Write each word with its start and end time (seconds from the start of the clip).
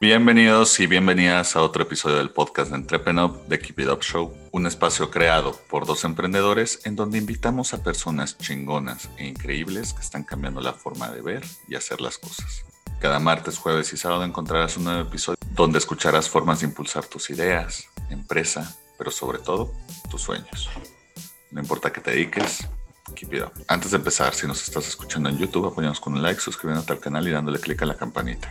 Bienvenidos 0.00 0.78
y 0.78 0.86
bienvenidas 0.86 1.56
a 1.56 1.60
otro 1.60 1.82
episodio 1.82 2.18
del 2.18 2.30
podcast 2.30 2.70
de 2.70 2.76
Entrepreneur 2.76 3.32
de 3.48 3.58
Keep 3.58 3.80
It 3.80 3.88
Up 3.88 4.00
Show, 4.00 4.32
un 4.52 4.68
espacio 4.68 5.10
creado 5.10 5.58
por 5.68 5.86
dos 5.86 6.04
emprendedores 6.04 6.86
en 6.86 6.94
donde 6.94 7.18
invitamos 7.18 7.74
a 7.74 7.82
personas 7.82 8.38
chingonas 8.38 9.10
e 9.16 9.26
increíbles 9.26 9.94
que 9.94 10.02
están 10.02 10.22
cambiando 10.22 10.60
la 10.60 10.72
forma 10.72 11.10
de 11.10 11.20
ver 11.20 11.44
y 11.66 11.74
hacer 11.74 12.00
las 12.00 12.16
cosas. 12.16 12.64
Cada 13.00 13.18
martes, 13.18 13.58
jueves 13.58 13.92
y 13.92 13.96
sábado 13.96 14.22
encontrarás 14.22 14.76
un 14.76 14.84
nuevo 14.84 15.00
episodio 15.00 15.38
donde 15.50 15.78
escucharás 15.78 16.28
formas 16.28 16.60
de 16.60 16.66
impulsar 16.66 17.04
tus 17.04 17.30
ideas, 17.30 17.88
empresa, 18.08 18.76
pero 18.98 19.10
sobre 19.10 19.40
todo 19.40 19.74
tus 20.08 20.22
sueños. 20.22 20.70
No 21.50 21.60
importa 21.60 21.92
que 21.92 22.00
te 22.00 22.12
dediques, 22.12 22.68
keep 23.16 23.34
it 23.34 23.42
up. 23.42 23.52
Antes 23.66 23.90
de 23.90 23.96
empezar, 23.96 24.32
si 24.32 24.46
nos 24.46 24.62
estás 24.62 24.86
escuchando 24.86 25.28
en 25.28 25.38
YouTube, 25.38 25.66
apoyamos 25.66 25.98
con 25.98 26.12
un 26.12 26.22
like, 26.22 26.40
suscribiéndote 26.40 26.92
al 26.92 27.00
canal 27.00 27.26
y 27.26 27.32
dándole 27.32 27.58
clic 27.58 27.82
a 27.82 27.86
la 27.86 27.96
campanita 27.96 28.48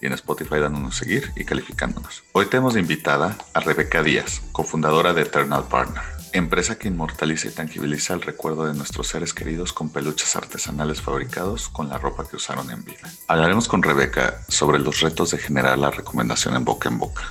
y 0.00 0.06
en 0.06 0.12
Spotify 0.12 0.58
dándonos 0.58 0.96
seguir 0.96 1.32
y 1.36 1.44
calificándonos. 1.44 2.24
Hoy 2.32 2.46
tenemos 2.46 2.76
invitada 2.76 3.36
a 3.54 3.60
Rebeca 3.60 4.02
Díaz, 4.02 4.42
cofundadora 4.52 5.12
de 5.14 5.22
Eternal 5.22 5.64
Partner, 5.68 6.02
empresa 6.32 6.78
que 6.78 6.88
inmortaliza 6.88 7.48
y 7.48 7.52
tangibiliza 7.52 8.14
el 8.14 8.22
recuerdo 8.22 8.66
de 8.66 8.74
nuestros 8.74 9.08
seres 9.08 9.32
queridos 9.32 9.72
con 9.72 9.90
peluches 9.90 10.36
artesanales 10.36 11.00
fabricados 11.00 11.68
con 11.68 11.88
la 11.88 11.98
ropa 11.98 12.28
que 12.28 12.36
usaron 12.36 12.70
en 12.70 12.84
vida. 12.84 13.10
Hablaremos 13.28 13.68
con 13.68 13.82
Rebeca 13.82 14.44
sobre 14.48 14.78
los 14.78 15.00
retos 15.00 15.30
de 15.30 15.38
generar 15.38 15.78
la 15.78 15.90
recomendación 15.90 16.54
en 16.56 16.64
boca 16.64 16.88
en 16.88 16.98
boca, 16.98 17.22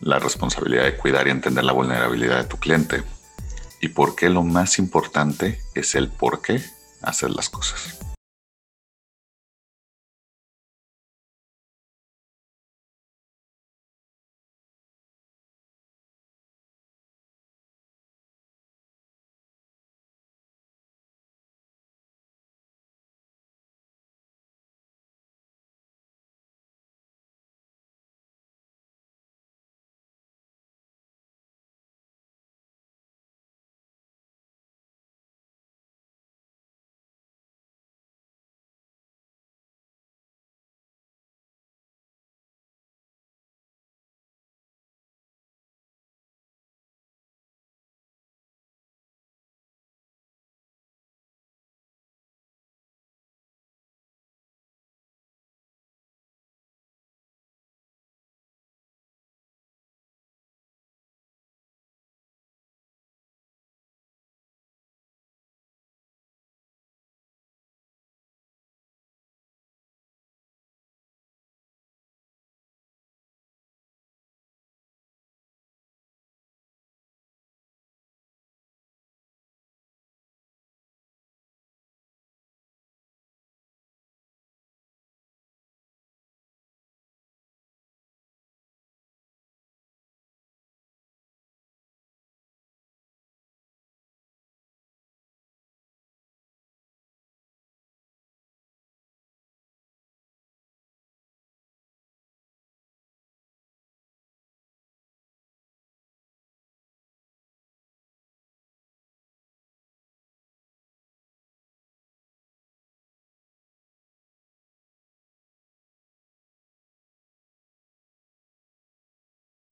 la 0.00 0.18
responsabilidad 0.18 0.84
de 0.84 0.96
cuidar 0.96 1.28
y 1.28 1.30
entender 1.30 1.64
la 1.64 1.72
vulnerabilidad 1.72 2.38
de 2.38 2.44
tu 2.44 2.56
cliente 2.58 3.02
y 3.80 3.88
por 3.88 4.14
qué 4.14 4.28
lo 4.28 4.42
más 4.42 4.78
importante 4.78 5.60
es 5.74 5.94
el 5.94 6.08
por 6.08 6.42
qué 6.42 6.62
hacer 7.02 7.30
las 7.30 7.48
cosas. 7.48 7.98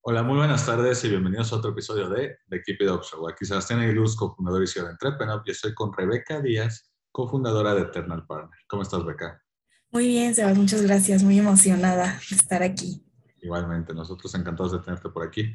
Hola, 0.01 0.23
muy 0.23 0.37
buenas 0.39 0.65
tardes 0.65 1.05
y 1.05 1.09
bienvenidos 1.09 1.53
a 1.53 1.57
otro 1.57 1.73
episodio 1.73 2.09
de 2.09 2.39
The 2.49 2.63
Keep 2.63 2.83
It 2.83 2.91
Up 2.91 3.03
Show. 3.03 3.29
Aquí 3.29 3.45
Sebastián 3.45 3.81
Aguiluz, 3.81 4.15
cofundador 4.15 4.63
y 4.63 4.67
CEO 4.69 4.85
de 4.85 4.93
Entrepreneur, 4.93 5.43
y 5.45 5.51
estoy 5.51 5.75
con 5.75 5.93
Rebeca 5.93 6.41
Díaz, 6.41 6.89
cofundadora 7.11 7.75
de 7.75 7.83
Eternal 7.83 8.25
Partner. 8.25 8.59
¿Cómo 8.69 8.83
estás, 8.83 9.05
Beca? 9.05 9.43
Muy 9.91 10.07
bien, 10.07 10.35
Sebastián, 10.37 10.63
muchas 10.63 10.83
gracias. 10.83 11.25
Muy 11.25 11.39
emocionada 11.39 12.21
de 12.31 12.37
estar 12.37 12.63
aquí. 12.63 13.05
Igualmente, 13.43 13.93
nosotros 13.93 14.33
encantados 14.37 14.73
de 14.73 14.79
tenerte 14.79 15.09
por 15.11 15.27
aquí. 15.27 15.53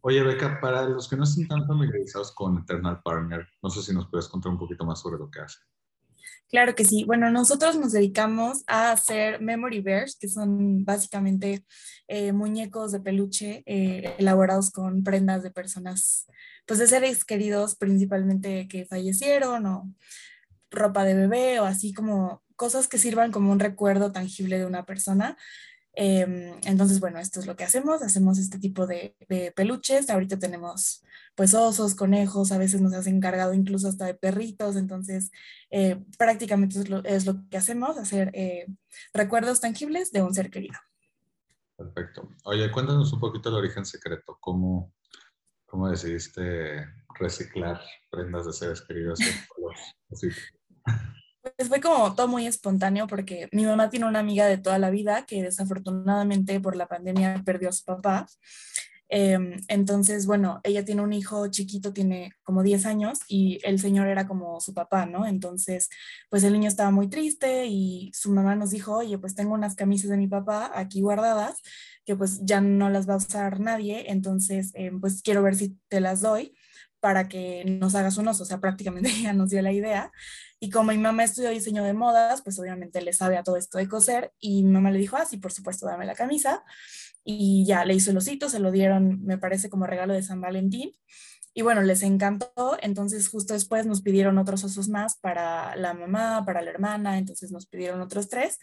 Oye, 0.00 0.22
Beca, 0.22 0.60
para 0.60 0.88
los 0.88 1.06
que 1.06 1.16
no 1.16 1.24
están 1.24 1.46
tan 1.46 1.66
familiarizados 1.66 2.32
con 2.32 2.58
Eternal 2.58 3.00
Partner, 3.04 3.46
no 3.62 3.68
sé 3.68 3.82
si 3.82 3.94
nos 3.94 4.08
puedes 4.08 4.28
contar 4.28 4.50
un 4.50 4.58
poquito 4.58 4.84
más 4.86 4.98
sobre 5.00 5.18
lo 5.18 5.30
que 5.30 5.40
hace. 5.40 5.58
Claro 6.48 6.74
que 6.74 6.84
sí. 6.84 7.04
Bueno, 7.04 7.30
nosotros 7.30 7.76
nos 7.76 7.92
dedicamos 7.92 8.62
a 8.66 8.92
hacer 8.92 9.40
memory 9.40 9.80
bears, 9.80 10.16
que 10.16 10.28
son 10.28 10.84
básicamente 10.84 11.64
eh, 12.06 12.32
muñecos 12.32 12.92
de 12.92 13.00
peluche 13.00 13.62
eh, 13.66 14.14
elaborados 14.18 14.70
con 14.70 15.02
prendas 15.02 15.42
de 15.42 15.50
personas, 15.50 16.26
pues 16.66 16.78
de 16.78 16.86
seres 16.86 17.24
queridos 17.24 17.76
principalmente 17.76 18.68
que 18.68 18.86
fallecieron 18.86 19.66
o 19.66 19.92
ropa 20.70 21.04
de 21.04 21.14
bebé 21.14 21.60
o 21.60 21.64
así 21.64 21.92
como 21.92 22.42
cosas 22.56 22.88
que 22.88 22.98
sirvan 22.98 23.32
como 23.32 23.50
un 23.50 23.60
recuerdo 23.60 24.12
tangible 24.12 24.58
de 24.58 24.66
una 24.66 24.84
persona. 24.84 25.36
Em, 25.96 26.52
entonces, 26.64 26.98
bueno, 26.98 27.18
esto 27.18 27.40
es 27.40 27.46
lo 27.46 27.56
que 27.56 27.64
hacemos, 27.64 28.02
hacemos 28.02 28.38
este 28.38 28.58
tipo 28.58 28.86
de, 28.86 29.14
peluches, 29.54 30.10
ahorita 30.10 30.38
tenemos 30.38 31.02
pues 31.36 31.54
osos, 31.54 31.94
conejos, 31.94 32.52
a 32.52 32.58
veces 32.58 32.80
nos 32.80 32.94
hacen 32.94 33.16
encargado 33.16 33.54
incluso 33.54 33.88
hasta 33.88 34.06
de 34.06 34.14
perritos, 34.14 34.76
entonces 34.76 35.30
eh, 35.70 36.02
prácticamente 36.18 36.78
es 36.78 36.88
lo, 36.88 37.04
es 37.04 37.26
lo, 37.26 37.48
que 37.48 37.56
hacemos, 37.56 37.96
hacer 37.98 38.30
eh, 38.34 38.66
recuerdos 39.12 39.60
tangibles 39.60 40.12
de 40.12 40.22
un 40.22 40.34
ser 40.34 40.50
querido. 40.50 40.78
Perfecto. 41.76 42.28
Oye, 42.44 42.70
cuéntanos 42.70 43.12
un 43.12 43.20
poquito 43.20 43.48
el 43.48 43.56
origen 43.56 43.84
secreto, 43.84 44.36
cómo, 44.40 44.92
cómo 45.66 45.88
decidiste 45.88 46.86
reciclar 47.18 47.80
prendas 48.10 48.46
de 48.46 48.52
seres 48.52 48.82
queridos. 48.82 49.18
Pues 50.08 50.24
fue 51.68 51.80
como 51.80 52.14
todo 52.14 52.28
muy 52.28 52.46
espontáneo 52.46 53.06
porque 53.06 53.48
mi 53.52 53.64
mamá 53.64 53.90
tiene 53.90 54.06
una 54.06 54.20
amiga 54.20 54.46
de 54.46 54.58
toda 54.58 54.78
la 54.78 54.90
vida 54.90 55.26
que 55.26 55.42
desafortunadamente 55.42 56.60
por 56.60 56.76
la 56.76 56.86
pandemia 56.86 57.42
perdió 57.44 57.68
a 57.68 57.72
su 57.72 57.84
papá. 57.84 58.26
Em, 59.08 59.60
entonces, 59.68 60.26
bueno, 60.26 60.60
ella 60.64 60.84
tiene 60.84 61.02
un 61.02 61.12
hijo 61.12 61.46
chiquito, 61.48 61.92
tiene 61.92 62.32
como 62.42 62.62
10 62.62 62.86
años 62.86 63.20
y 63.28 63.60
el 63.62 63.78
señor 63.78 64.08
era 64.08 64.26
como 64.26 64.60
su 64.60 64.74
papá, 64.74 65.06
¿no? 65.06 65.26
Entonces, 65.26 65.88
pues 66.30 66.42
el 66.42 66.52
niño 66.54 66.68
estaba 66.68 66.90
muy 66.90 67.08
triste 67.08 67.66
y 67.66 68.10
su 68.14 68.32
mamá 68.32 68.56
nos 68.56 68.70
dijo, 68.70 68.96
oye, 68.96 69.18
pues 69.18 69.34
tengo 69.34 69.54
unas 69.54 69.76
camisas 69.76 70.10
de 70.10 70.16
mi 70.16 70.26
papá 70.26 70.72
aquí 70.74 71.00
guardadas 71.00 71.60
que 72.04 72.16
pues 72.16 72.40
ya 72.44 72.60
no 72.60 72.90
las 72.90 73.08
va 73.08 73.14
a 73.14 73.18
usar 73.18 73.60
nadie, 73.60 74.10
entonces, 74.10 74.72
em, 74.74 75.00
pues 75.00 75.22
quiero 75.22 75.42
ver 75.42 75.54
si 75.56 75.78
te 75.88 76.00
las 76.00 76.20
doy 76.20 76.54
para 77.00 77.28
que 77.28 77.64
nos 77.66 77.94
hagas 77.94 78.16
unos, 78.16 78.40
o 78.40 78.44
sea, 78.46 78.60
prácticamente 78.60 79.10
ella 79.30 79.34
nos 79.34 79.50
dio 79.50 79.60
la 79.62 79.72
idea. 79.72 80.10
Y 80.60 80.70
como 80.70 80.92
mi 80.92 80.98
mamá 80.98 81.24
estudió 81.24 81.50
diseño 81.50 81.84
de 81.84 81.92
modas, 81.92 82.42
pues 82.42 82.58
obviamente 82.58 83.02
le 83.02 83.12
sabe 83.12 83.36
a 83.36 83.42
todo 83.42 83.56
esto 83.56 83.78
de 83.78 83.88
coser 83.88 84.32
y 84.38 84.62
mi 84.62 84.72
mamá 84.72 84.90
le 84.90 84.98
dijo, 84.98 85.16
ah, 85.16 85.26
sí, 85.26 85.36
por 85.36 85.52
supuesto, 85.52 85.86
dame 85.86 86.06
la 86.06 86.14
camisa. 86.14 86.64
Y 87.24 87.64
ya 87.66 87.84
le 87.84 87.94
hizo 87.94 88.10
el 88.10 88.16
osito, 88.18 88.48
se 88.48 88.60
lo 88.60 88.70
dieron, 88.70 89.24
me 89.24 89.38
parece, 89.38 89.68
como 89.68 89.86
regalo 89.86 90.14
de 90.14 90.22
San 90.22 90.40
Valentín. 90.40 90.92
Y 91.54 91.62
bueno, 91.62 91.82
les 91.82 92.02
encantó, 92.02 92.76
entonces 92.82 93.28
justo 93.28 93.54
después 93.54 93.86
nos 93.86 94.02
pidieron 94.02 94.38
otros 94.38 94.64
osos 94.64 94.88
más 94.88 95.16
para 95.18 95.76
la 95.76 95.94
mamá, 95.94 96.44
para 96.44 96.62
la 96.62 96.70
hermana, 96.70 97.16
entonces 97.16 97.52
nos 97.52 97.66
pidieron 97.66 98.00
otros 98.00 98.28
tres. 98.28 98.58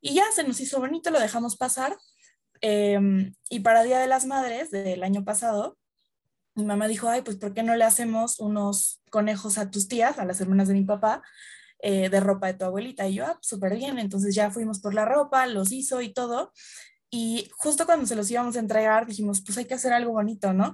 Y 0.00 0.14
ya 0.14 0.24
se 0.34 0.44
nos 0.44 0.60
hizo 0.60 0.80
bonito, 0.80 1.10
lo 1.10 1.20
dejamos 1.20 1.56
pasar. 1.56 1.96
Em, 2.60 3.34
y 3.48 3.60
para 3.60 3.84
Día 3.84 3.98
de 3.98 4.06
las 4.06 4.26
Madres 4.26 4.70
del 4.70 5.02
año 5.02 5.24
pasado, 5.24 5.78
mi 6.54 6.64
mamá 6.64 6.88
dijo, 6.88 7.08
ay, 7.08 7.22
pues 7.22 7.36
¿por 7.36 7.52
qué 7.54 7.62
no 7.62 7.76
le 7.76 7.84
hacemos 7.84 8.38
unos 8.40 9.02
conejos 9.10 9.58
a 9.58 9.70
tus 9.70 9.88
tías, 9.88 10.18
a 10.18 10.24
las 10.24 10.40
hermanas 10.40 10.68
de 10.68 10.74
mi 10.74 10.84
papá, 10.84 11.22
eh, 11.80 12.08
de 12.08 12.20
ropa 12.20 12.48
de 12.48 12.54
tu 12.54 12.64
abuelita? 12.64 13.06
Y 13.08 13.14
yo, 13.14 13.26
ah, 13.26 13.38
súper 13.42 13.76
bien, 13.76 13.98
entonces 13.98 14.34
ya 14.34 14.50
fuimos 14.50 14.80
por 14.80 14.94
la 14.94 15.04
ropa, 15.04 15.46
los 15.46 15.72
hizo 15.72 16.00
y 16.00 16.12
todo. 16.12 16.52
Y 17.10 17.48
justo 17.56 17.86
cuando 17.86 18.06
se 18.06 18.16
los 18.16 18.30
íbamos 18.30 18.56
a 18.56 18.60
entregar, 18.60 19.06
dijimos, 19.06 19.42
pues 19.44 19.56
hay 19.58 19.66
que 19.66 19.74
hacer 19.74 19.92
algo 19.92 20.12
bonito, 20.12 20.52
¿no? 20.52 20.72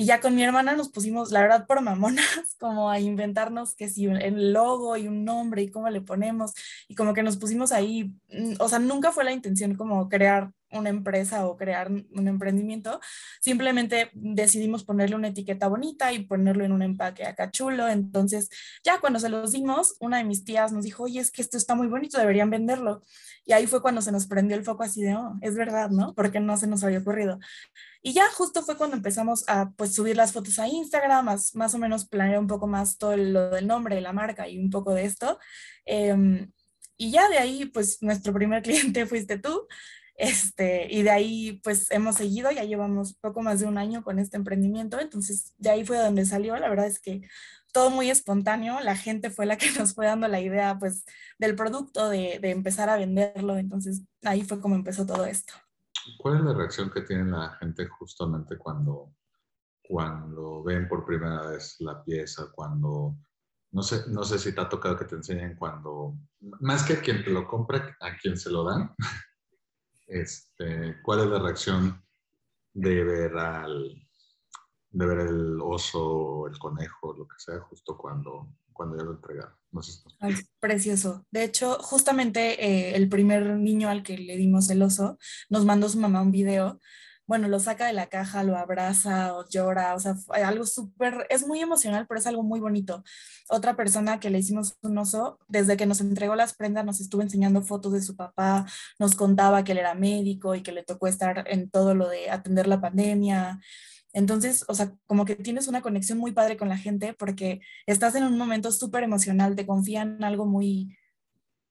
Y 0.00 0.04
ya 0.04 0.20
con 0.20 0.36
mi 0.36 0.44
hermana 0.44 0.76
nos 0.76 0.90
pusimos, 0.90 1.32
la 1.32 1.40
verdad, 1.40 1.66
por 1.66 1.80
mamonas, 1.80 2.24
como 2.60 2.88
a 2.88 3.00
inventarnos 3.00 3.74
que 3.74 3.88
si 3.88 4.04
el 4.04 4.52
logo 4.52 4.96
y 4.96 5.08
un 5.08 5.24
nombre 5.24 5.62
y 5.62 5.70
cómo 5.72 5.90
le 5.90 6.00
ponemos, 6.00 6.52
y 6.86 6.94
como 6.94 7.14
que 7.14 7.24
nos 7.24 7.36
pusimos 7.36 7.72
ahí, 7.72 8.14
mm, 8.28 8.54
o 8.60 8.68
sea, 8.68 8.78
nunca 8.78 9.10
fue 9.10 9.24
la 9.24 9.32
intención 9.32 9.74
como 9.74 10.08
crear 10.08 10.52
una 10.70 10.90
empresa 10.90 11.48
o 11.48 11.56
crear 11.56 11.90
un 11.90 12.28
emprendimiento, 12.28 13.00
simplemente 13.40 14.10
decidimos 14.12 14.84
ponerle 14.84 15.16
una 15.16 15.28
etiqueta 15.28 15.66
bonita 15.66 16.12
y 16.12 16.26
ponerlo 16.26 16.64
en 16.64 16.72
un 16.72 16.82
empaque 16.82 17.26
acá 17.26 17.50
chulo. 17.50 17.88
Entonces, 17.88 18.50
ya 18.84 19.00
cuando 19.00 19.18
se 19.18 19.30
los 19.30 19.50
dimos, 19.52 19.96
una 19.98 20.18
de 20.18 20.24
mis 20.24 20.44
tías 20.44 20.72
nos 20.72 20.84
dijo, 20.84 21.04
oye, 21.04 21.20
es 21.20 21.32
que 21.32 21.42
esto 21.42 21.56
está 21.56 21.74
muy 21.74 21.88
bonito, 21.88 22.18
deberían 22.18 22.50
venderlo. 22.50 23.02
Y 23.44 23.52
ahí 23.52 23.66
fue 23.66 23.80
cuando 23.80 24.02
se 24.02 24.12
nos 24.12 24.26
prendió 24.26 24.56
el 24.56 24.64
foco 24.64 24.82
así 24.82 25.02
de, 25.02 25.14
oh, 25.16 25.38
es 25.40 25.54
verdad, 25.54 25.90
¿no? 25.90 26.14
Porque 26.14 26.38
no 26.38 26.56
se 26.56 26.66
nos 26.66 26.84
había 26.84 26.98
ocurrido. 26.98 27.38
Y 28.08 28.14
ya 28.14 28.26
justo 28.30 28.62
fue 28.62 28.78
cuando 28.78 28.96
empezamos 28.96 29.44
a 29.48 29.70
pues 29.72 29.94
subir 29.94 30.16
las 30.16 30.32
fotos 30.32 30.58
a 30.58 30.66
Instagram, 30.66 31.26
más, 31.26 31.54
más 31.54 31.74
o 31.74 31.78
menos 31.78 32.08
planear 32.08 32.38
un 32.38 32.46
poco 32.46 32.66
más 32.66 32.96
todo 32.96 33.14
lo 33.18 33.50
del 33.50 33.66
nombre 33.66 33.96
de 33.96 34.00
la 34.00 34.14
marca 34.14 34.48
y 34.48 34.58
un 34.58 34.70
poco 34.70 34.94
de 34.94 35.04
esto. 35.04 35.38
Em, 35.84 36.50
y 36.96 37.10
ya 37.10 37.28
de 37.28 37.36
ahí, 37.36 37.66
pues 37.66 37.98
nuestro 38.02 38.32
primer 38.32 38.62
cliente 38.62 39.04
fuiste 39.04 39.38
tú. 39.38 39.68
Este, 40.16 40.88
y 40.90 41.02
de 41.02 41.10
ahí 41.10 41.60
pues 41.62 41.90
hemos 41.90 42.16
seguido, 42.16 42.50
ya 42.50 42.64
llevamos 42.64 43.14
poco 43.16 43.42
más 43.42 43.60
de 43.60 43.66
un 43.66 43.76
año 43.76 44.02
con 44.02 44.18
este 44.18 44.38
emprendimiento, 44.38 44.98
entonces 44.98 45.52
de 45.58 45.68
ahí 45.70 45.84
fue 45.84 45.98
donde 45.98 46.24
salió, 46.24 46.56
la 46.56 46.70
verdad 46.70 46.86
es 46.86 47.00
que 47.00 47.20
todo 47.74 47.90
muy 47.90 48.10
espontáneo, 48.10 48.80
la 48.80 48.96
gente 48.96 49.28
fue 49.30 49.44
la 49.46 49.58
que 49.58 49.70
nos 49.78 49.94
fue 49.94 50.06
dando 50.06 50.28
la 50.28 50.40
idea 50.40 50.78
pues 50.78 51.04
del 51.38 51.54
producto, 51.56 52.08
de, 52.08 52.38
de 52.40 52.50
empezar 52.52 52.88
a 52.88 52.96
venderlo, 52.96 53.58
entonces 53.58 54.02
ahí 54.22 54.42
fue 54.44 54.60
como 54.60 54.76
empezó 54.76 55.06
todo 55.06 55.26
esto. 55.26 55.52
¿Cuál 56.16 56.36
es 56.36 56.42
la 56.42 56.54
reacción 56.54 56.90
que 56.90 57.02
tiene 57.02 57.30
la 57.30 57.50
gente 57.60 57.86
justamente 57.86 58.56
cuando, 58.56 59.14
cuando 59.82 60.62
ven 60.62 60.88
por 60.88 61.04
primera 61.04 61.46
vez 61.48 61.76
la 61.80 62.02
pieza, 62.02 62.50
cuando, 62.52 63.16
no 63.72 63.82
sé, 63.82 64.04
no 64.08 64.24
sé 64.24 64.38
si 64.38 64.54
te 64.54 64.60
ha 64.60 64.68
tocado 64.68 64.96
que 64.96 65.04
te 65.04 65.16
enseñen 65.16 65.56
cuando, 65.56 66.16
más 66.60 66.84
que 66.84 66.94
a 66.94 67.00
quien 67.00 67.24
te 67.24 67.30
lo 67.30 67.46
compra, 67.46 67.96
a 68.00 68.16
quien 68.16 68.36
se 68.36 68.50
lo 68.50 68.64
dan, 68.64 68.94
este, 70.06 71.00
¿cuál 71.02 71.20
es 71.20 71.26
la 71.26 71.38
reacción 71.38 72.02
de 72.72 73.04
ver 73.04 73.36
al, 73.36 74.07
de 74.90 75.06
ver 75.06 75.20
el 75.20 75.60
oso, 75.60 76.46
el 76.46 76.58
conejo, 76.58 77.14
lo 77.14 77.26
que 77.26 77.36
sea, 77.38 77.60
justo 77.60 77.96
cuando, 77.96 78.48
cuando 78.72 78.96
ya 78.96 79.04
lo 79.04 79.12
entregaron? 79.12 79.54
No 79.70 79.82
sé 79.82 80.02
precioso. 80.60 81.26
De 81.30 81.44
hecho, 81.44 81.78
justamente 81.80 82.64
eh, 82.64 82.96
el 82.96 83.08
primer 83.08 83.56
niño 83.58 83.88
al 83.88 84.02
que 84.02 84.16
le 84.16 84.36
dimos 84.36 84.70
el 84.70 84.82
oso 84.82 85.18
nos 85.50 85.64
mandó 85.64 85.88
su 85.88 85.98
mamá 85.98 86.22
un 86.22 86.32
video 86.32 86.78
bueno, 87.28 87.46
lo 87.46 87.60
saca 87.60 87.86
de 87.86 87.92
la 87.92 88.06
caja, 88.06 88.42
lo 88.42 88.56
abraza 88.56 89.34
o 89.34 89.46
llora, 89.50 89.94
o 89.94 90.00
sea, 90.00 90.16
algo 90.46 90.64
súper, 90.64 91.26
es 91.28 91.46
muy 91.46 91.60
emocional, 91.60 92.06
pero 92.08 92.18
es 92.18 92.26
algo 92.26 92.42
muy 92.42 92.58
bonito. 92.58 93.04
Otra 93.50 93.76
persona 93.76 94.18
que 94.18 94.30
le 94.30 94.38
hicimos 94.38 94.78
un 94.80 94.96
oso, 94.96 95.38
desde 95.46 95.76
que 95.76 95.84
nos 95.84 96.00
entregó 96.00 96.34
las 96.36 96.54
prendas, 96.54 96.86
nos 96.86 97.00
estuvo 97.00 97.20
enseñando 97.20 97.60
fotos 97.60 97.92
de 97.92 98.00
su 98.00 98.16
papá, 98.16 98.64
nos 98.98 99.14
contaba 99.14 99.62
que 99.62 99.72
él 99.72 99.78
era 99.78 99.94
médico 99.94 100.54
y 100.54 100.62
que 100.62 100.72
le 100.72 100.84
tocó 100.84 101.06
estar 101.06 101.44
en 101.48 101.68
todo 101.68 101.94
lo 101.94 102.08
de 102.08 102.30
atender 102.30 102.66
la 102.66 102.80
pandemia. 102.80 103.60
Entonces, 104.12 104.64
o 104.68 104.74
sea, 104.74 104.92
como 105.06 105.24
que 105.24 105.36
tienes 105.36 105.68
una 105.68 105.82
conexión 105.82 106.18
muy 106.18 106.32
padre 106.32 106.56
con 106.56 106.68
la 106.68 106.78
gente 106.78 107.14
porque 107.14 107.60
estás 107.86 108.14
en 108.14 108.24
un 108.24 108.38
momento 108.38 108.72
súper 108.72 109.04
emocional, 109.04 109.54
te 109.54 109.66
confían 109.66 110.24
algo 110.24 110.46
muy, 110.46 110.96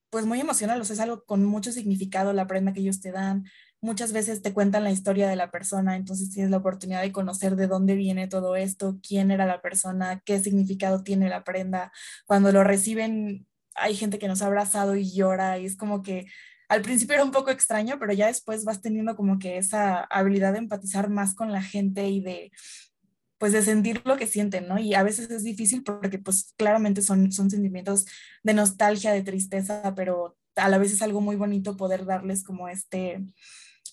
pues 0.09 0.25
muy 0.25 0.39
emocional, 0.39 0.79
o 0.79 0.85
sea, 0.85 0.93
es 0.93 0.99
algo 0.99 1.23
con 1.25 1.43
mucho 1.45 1.71
significado, 1.71 2.33
la 2.33 2.47
prenda 2.47 2.73
que 2.73 2.81
ellos 2.81 3.01
te 3.01 3.11
dan, 3.11 3.45
muchas 3.81 4.13
veces 4.13 4.41
te 4.41 4.53
cuentan 4.53 4.83
la 4.83 4.91
historia 4.91 5.27
de 5.27 5.35
la 5.35 5.51
persona, 5.51 5.95
entonces 5.95 6.31
tienes 6.31 6.51
la 6.51 6.57
oportunidad 6.57 7.01
de 7.01 7.11
conocer 7.11 7.55
de 7.55 7.67
dónde 7.67 7.95
viene 7.95 8.27
todo 8.27 8.55
esto, 8.55 8.99
quién 9.05 9.31
era 9.31 9.45
la 9.45 9.61
persona, 9.61 10.21
qué 10.25 10.39
significado 10.39 11.03
tiene 11.03 11.29
la 11.29 11.43
prenda. 11.43 11.91
Cuando 12.25 12.51
lo 12.51 12.63
reciben, 12.63 13.47
hay 13.75 13.95
gente 13.95 14.19
que 14.19 14.27
nos 14.27 14.41
ha 14.41 14.47
abrazado 14.47 14.95
y 14.95 15.13
llora 15.13 15.57
y 15.59 15.65
es 15.65 15.75
como 15.75 16.01
que 16.01 16.27
al 16.69 16.81
principio 16.81 17.15
era 17.15 17.23
un 17.23 17.31
poco 17.31 17.49
extraño, 17.51 17.97
pero 17.99 18.13
ya 18.13 18.27
después 18.27 18.65
vas 18.65 18.81
teniendo 18.81 19.15
como 19.15 19.39
que 19.39 19.57
esa 19.57 20.01
habilidad 20.03 20.53
de 20.53 20.59
empatizar 20.59 21.09
más 21.09 21.33
con 21.33 21.51
la 21.51 21.61
gente 21.61 22.07
y 22.07 22.21
de 22.21 22.51
pues 23.37 23.53
de 23.53 23.61
sentir 23.61 24.01
lo 24.03 24.17
que 24.17 24.27
sienten, 24.27 24.67
¿no? 24.67 24.79
Y 24.79 24.95
a 24.95 25.03
veces 25.03 25.29
es 25.29 25.43
difícil 25.43 25.83
porque 25.83 26.17
pues 26.19 26.53
claramente 26.57 27.01
son, 27.01 27.31
son 27.31 27.49
sentimientos 27.51 28.05
de 28.43 28.53
nostalgia, 28.53 29.11
de 29.11 29.21
tristeza, 29.21 29.93
pero 29.95 30.37
a 30.55 30.69
la 30.69 30.77
vez 30.79 30.91
es 30.91 31.01
algo 31.01 31.21
muy 31.21 31.35
bonito 31.35 31.77
poder 31.77 32.05
darles 32.05 32.43
como 32.43 32.67
este, 32.67 33.23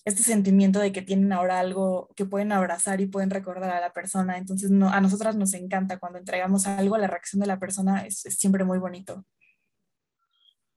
este 0.03 0.23
sentimiento 0.23 0.79
de 0.79 0.91
que 0.91 1.01
tienen 1.01 1.31
ahora 1.31 1.59
algo 1.59 2.09
que 2.15 2.25
pueden 2.25 2.51
abrazar 2.51 3.01
y 3.01 3.07
pueden 3.07 3.29
recordar 3.29 3.71
a 3.71 3.81
la 3.81 3.93
persona. 3.93 4.37
Entonces, 4.37 4.71
a 4.71 5.01
nosotras 5.01 5.35
nos 5.35 5.53
encanta 5.53 5.99
cuando 5.99 6.19
entregamos 6.19 6.67
algo, 6.67 6.97
la 6.97 7.07
reacción 7.07 7.39
de 7.39 7.47
la 7.47 7.59
persona 7.59 8.05
es, 8.05 8.19
siempre 8.19 8.63
muy 8.63 8.79
bonito. 8.79 9.25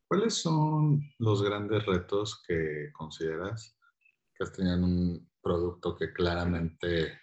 ¿Cuáles 0.09 0.35
son 0.35 1.03
los 1.19 1.43
grandes 1.43 1.85
retos 1.85 2.43
que 2.47 2.91
consideras 2.95 3.79
que 4.35 4.45
has 4.45 4.53
tenido 4.53 4.77
en 4.77 4.85
un 4.85 5.31
producto 5.43 5.95
que 5.97 6.15
claramente, 6.15 7.21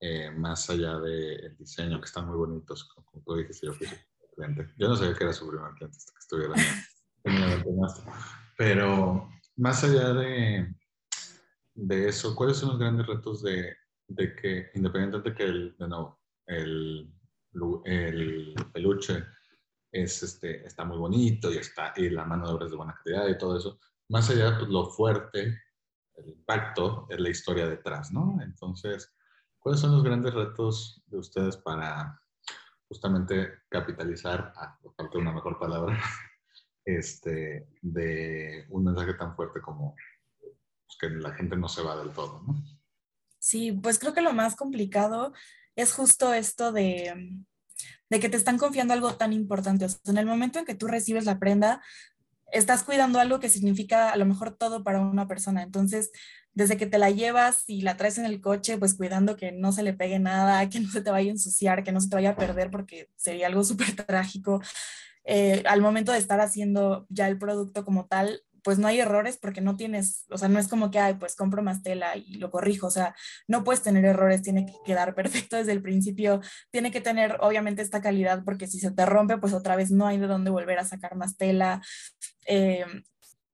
eh, 0.00 0.30
más 0.32 0.68
allá 0.68 0.98
del 0.98 1.56
diseño, 1.56 2.00
que 2.00 2.06
están 2.06 2.26
muy 2.26 2.36
bonitos, 2.36 2.92
como 2.92 3.22
tú 3.24 3.36
dijiste, 3.36 3.66
yo 3.66 3.74
fui 3.74 3.86
cliente. 4.34 4.72
Yo 4.78 4.88
no 4.88 4.96
sabía 4.96 5.14
que 5.14 5.24
era 5.24 5.32
su 5.32 5.48
primer 5.48 5.72
cliente 5.74 5.96
hasta 5.96 6.12
que 6.12 6.18
estuviera 6.18 6.54
Pero 8.58 9.28
más 9.56 9.84
allá 9.84 10.12
de, 10.12 10.74
de 11.74 12.08
eso, 12.08 12.34
¿cuáles 12.34 12.56
son 12.56 12.70
los 12.70 12.78
grandes 12.78 13.06
retos 13.06 13.42
de, 13.42 13.76
de 14.08 14.34
que, 14.34 14.70
independientemente 14.74 15.30
de 15.30 15.36
que 15.36 15.44
el, 15.44 15.76
de 15.78 15.88
nuevo, 15.88 16.20
el, 16.46 17.12
el 17.84 18.54
peluche 18.72 19.24
es, 19.92 20.22
este, 20.22 20.66
está 20.66 20.84
muy 20.84 20.96
bonito 20.96 21.52
y, 21.52 21.58
está, 21.58 21.92
y 21.96 22.08
la 22.08 22.24
mano 22.24 22.46
de 22.46 22.54
obra 22.54 22.64
es 22.64 22.70
de 22.70 22.76
buena 22.76 22.98
calidad 23.04 23.28
y 23.28 23.38
todo 23.38 23.58
eso, 23.58 23.78
más 24.08 24.28
allá 24.30 24.56
pues, 24.58 24.70
lo 24.70 24.86
fuerte, 24.90 25.60
el 26.14 26.28
impacto, 26.28 27.06
es 27.10 27.20
la 27.20 27.28
historia 27.28 27.68
detrás, 27.68 28.10
¿no? 28.10 28.38
Entonces, 28.42 29.14
¿cuáles 29.58 29.80
son 29.80 29.92
los 29.92 30.02
grandes 30.02 30.34
retos 30.34 31.02
de 31.06 31.18
ustedes 31.18 31.56
para 31.58 32.18
justamente 32.88 33.62
capitalizar, 33.68 34.52
a 34.56 34.78
falta 34.96 35.18
una 35.18 35.32
mejor 35.32 35.58
palabra, 35.58 35.98
este, 36.84 37.68
de 37.80 38.66
un 38.70 38.84
mensaje 38.84 39.14
tan 39.14 39.36
fuerte 39.36 39.60
como 39.60 39.94
que 40.98 41.08
la 41.08 41.32
gente 41.34 41.56
no 41.56 41.68
se 41.68 41.82
va 41.82 41.96
del 41.96 42.10
todo, 42.10 42.42
¿no? 42.46 42.62
Sí, 43.38 43.72
pues 43.72 43.98
creo 43.98 44.14
que 44.14 44.20
lo 44.22 44.32
más 44.32 44.54
complicado 44.54 45.32
es 45.74 45.92
justo 45.94 46.32
esto 46.32 46.70
de, 46.70 47.44
de 48.10 48.20
que 48.20 48.28
te 48.28 48.36
están 48.36 48.58
confiando 48.58 48.94
algo 48.94 49.14
tan 49.14 49.32
importante. 49.32 49.84
O 49.84 49.88
sea, 49.88 49.98
en 50.06 50.18
el 50.18 50.26
momento 50.26 50.58
en 50.58 50.64
que 50.64 50.74
tú 50.74 50.86
recibes 50.86 51.24
la 51.24 51.38
prenda, 51.38 51.82
estás 52.52 52.82
cuidando 52.84 53.18
algo 53.18 53.40
que 53.40 53.48
significa 53.48 54.10
a 54.10 54.16
lo 54.16 54.26
mejor 54.26 54.56
todo 54.56 54.84
para 54.84 55.00
una 55.00 55.26
persona. 55.26 55.62
Entonces, 55.62 56.10
desde 56.54 56.76
que 56.76 56.86
te 56.86 56.98
la 56.98 57.10
llevas 57.10 57.64
y 57.66 57.80
la 57.80 57.96
traes 57.96 58.18
en 58.18 58.26
el 58.26 58.40
coche, 58.40 58.76
pues 58.76 58.94
cuidando 58.94 59.36
que 59.36 59.52
no 59.52 59.72
se 59.72 59.82
le 59.82 59.94
pegue 59.94 60.18
nada, 60.18 60.68
que 60.68 60.80
no 60.80 60.90
se 60.90 61.00
te 61.00 61.10
vaya 61.10 61.28
a 61.28 61.32
ensuciar, 61.32 61.82
que 61.82 61.92
no 61.92 62.00
se 62.00 62.10
te 62.10 62.16
vaya 62.16 62.30
a 62.30 62.36
perder, 62.36 62.70
porque 62.70 63.08
sería 63.16 63.46
algo 63.46 63.64
súper 63.64 63.96
trágico. 63.96 64.60
Eh, 65.24 65.62
al 65.66 65.80
momento 65.80 66.12
de 66.12 66.18
estar 66.18 66.40
haciendo 66.40 67.06
ya 67.08 67.28
el 67.28 67.38
producto 67.38 67.84
como 67.84 68.06
tal, 68.06 68.42
pues 68.62 68.78
no 68.78 68.88
hay 68.88 69.00
errores 69.00 69.38
porque 69.38 69.60
no 69.60 69.76
tienes, 69.76 70.26
o 70.30 70.38
sea, 70.38 70.48
no 70.48 70.58
es 70.58 70.68
como 70.68 70.90
que, 70.90 70.98
ay, 70.98 71.14
pues 71.14 71.36
compro 71.36 71.62
más 71.62 71.82
tela 71.82 72.16
y 72.16 72.34
lo 72.34 72.50
corrijo, 72.50 72.86
o 72.86 72.90
sea, 72.90 73.14
no 73.48 73.64
puedes 73.64 73.82
tener 73.82 74.04
errores, 74.04 74.42
tiene 74.42 74.66
que 74.66 74.74
quedar 74.84 75.14
perfecto 75.14 75.56
desde 75.56 75.72
el 75.72 75.82
principio, 75.82 76.40
tiene 76.70 76.90
que 76.90 77.00
tener 77.00 77.38
obviamente 77.40 77.82
esta 77.82 78.00
calidad 78.00 78.44
porque 78.44 78.66
si 78.66 78.78
se 78.80 78.90
te 78.90 79.06
rompe, 79.06 79.38
pues 79.38 79.52
otra 79.52 79.76
vez 79.76 79.90
no 79.90 80.06
hay 80.06 80.18
de 80.18 80.26
dónde 80.26 80.50
volver 80.50 80.78
a 80.78 80.84
sacar 80.84 81.16
más 81.16 81.36
tela. 81.36 81.82
Eh, 82.46 82.84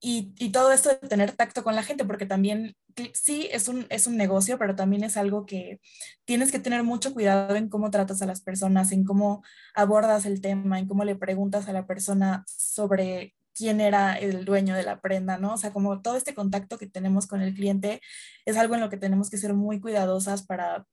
y, 0.01 0.33
y, 0.39 0.53
todo 0.53 0.71
esto 0.73 0.91
de 0.91 1.09
tener 1.09 1.33
tacto 1.33 1.65
con 1.65 1.75
la 1.75 1.83
gente, 1.83 2.05
porque 2.05 2.25
también 2.25 2.77
sí 3.15 3.49
es 3.51 3.69
un, 3.69 3.87
es 3.91 4.07
un 4.07 4.17
negocio, 4.17 4.59
pero 4.59 4.75
también 4.75 5.05
es 5.05 5.17
algo 5.17 5.47
que 5.47 5.81
tienes 6.25 6.53
que 6.53 6.59
tener 6.59 6.83
mucho 6.85 7.13
cuidado 7.15 7.57
en 7.57 7.69
cómo 7.69 7.91
tratas 7.91 8.23
a 8.23 8.27
las 8.27 8.41
personas, 8.41 8.93
en 8.93 9.05
cómo 9.05 9.43
abordas 9.75 10.27
el 10.27 10.41
tema, 10.41 10.79
en 10.79 10.87
cómo 10.87 11.05
le 11.05 11.17
preguntas 11.17 11.69
a 11.69 11.73
la 11.73 11.87
persona 11.87 12.45
sobre 12.47 13.35
quién 13.59 13.81
era 13.81 14.15
el 14.15 14.45
dueño 14.45 14.77
de 14.77 14.85
la 14.85 15.01
prenda, 15.01 15.37
¿no? 15.39 15.55
O 15.55 15.57
sea, 15.59 15.73
como 15.73 16.01
todo 16.01 16.17
este 16.17 16.35
contacto 16.35 16.79
que 16.79 16.87
tenemos 16.87 17.27
con 17.27 17.43
el 17.43 17.55
cliente 17.55 18.01
es 18.47 18.57
algo 18.57 18.75
en 18.77 18.81
lo 18.81 18.91
que 18.91 18.97
tenemos 18.97 19.31
que 19.31 19.39
ser 19.39 19.53
muy 19.55 19.81
cuidadosas 19.81 20.45
para, 20.45 20.87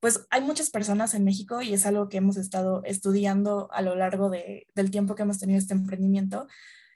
pues 0.00 0.26
hay 0.30 0.42
muchas 0.42 0.70
personas 0.70 1.14
en 1.14 1.24
México 1.24 1.62
y 1.62 1.72
es 1.72 1.86
algo 1.86 2.08
que 2.08 2.18
hemos 2.18 2.36
estado 2.36 2.82
estudiando 2.84 3.70
a 3.72 3.82
lo 3.82 3.96
largo 3.96 4.28
de, 4.28 4.66
del 4.74 4.90
tiempo 4.90 5.14
que 5.14 5.22
hemos 5.22 5.38
tenido 5.38 5.58
este 5.58 5.74
emprendimiento, 5.74 6.46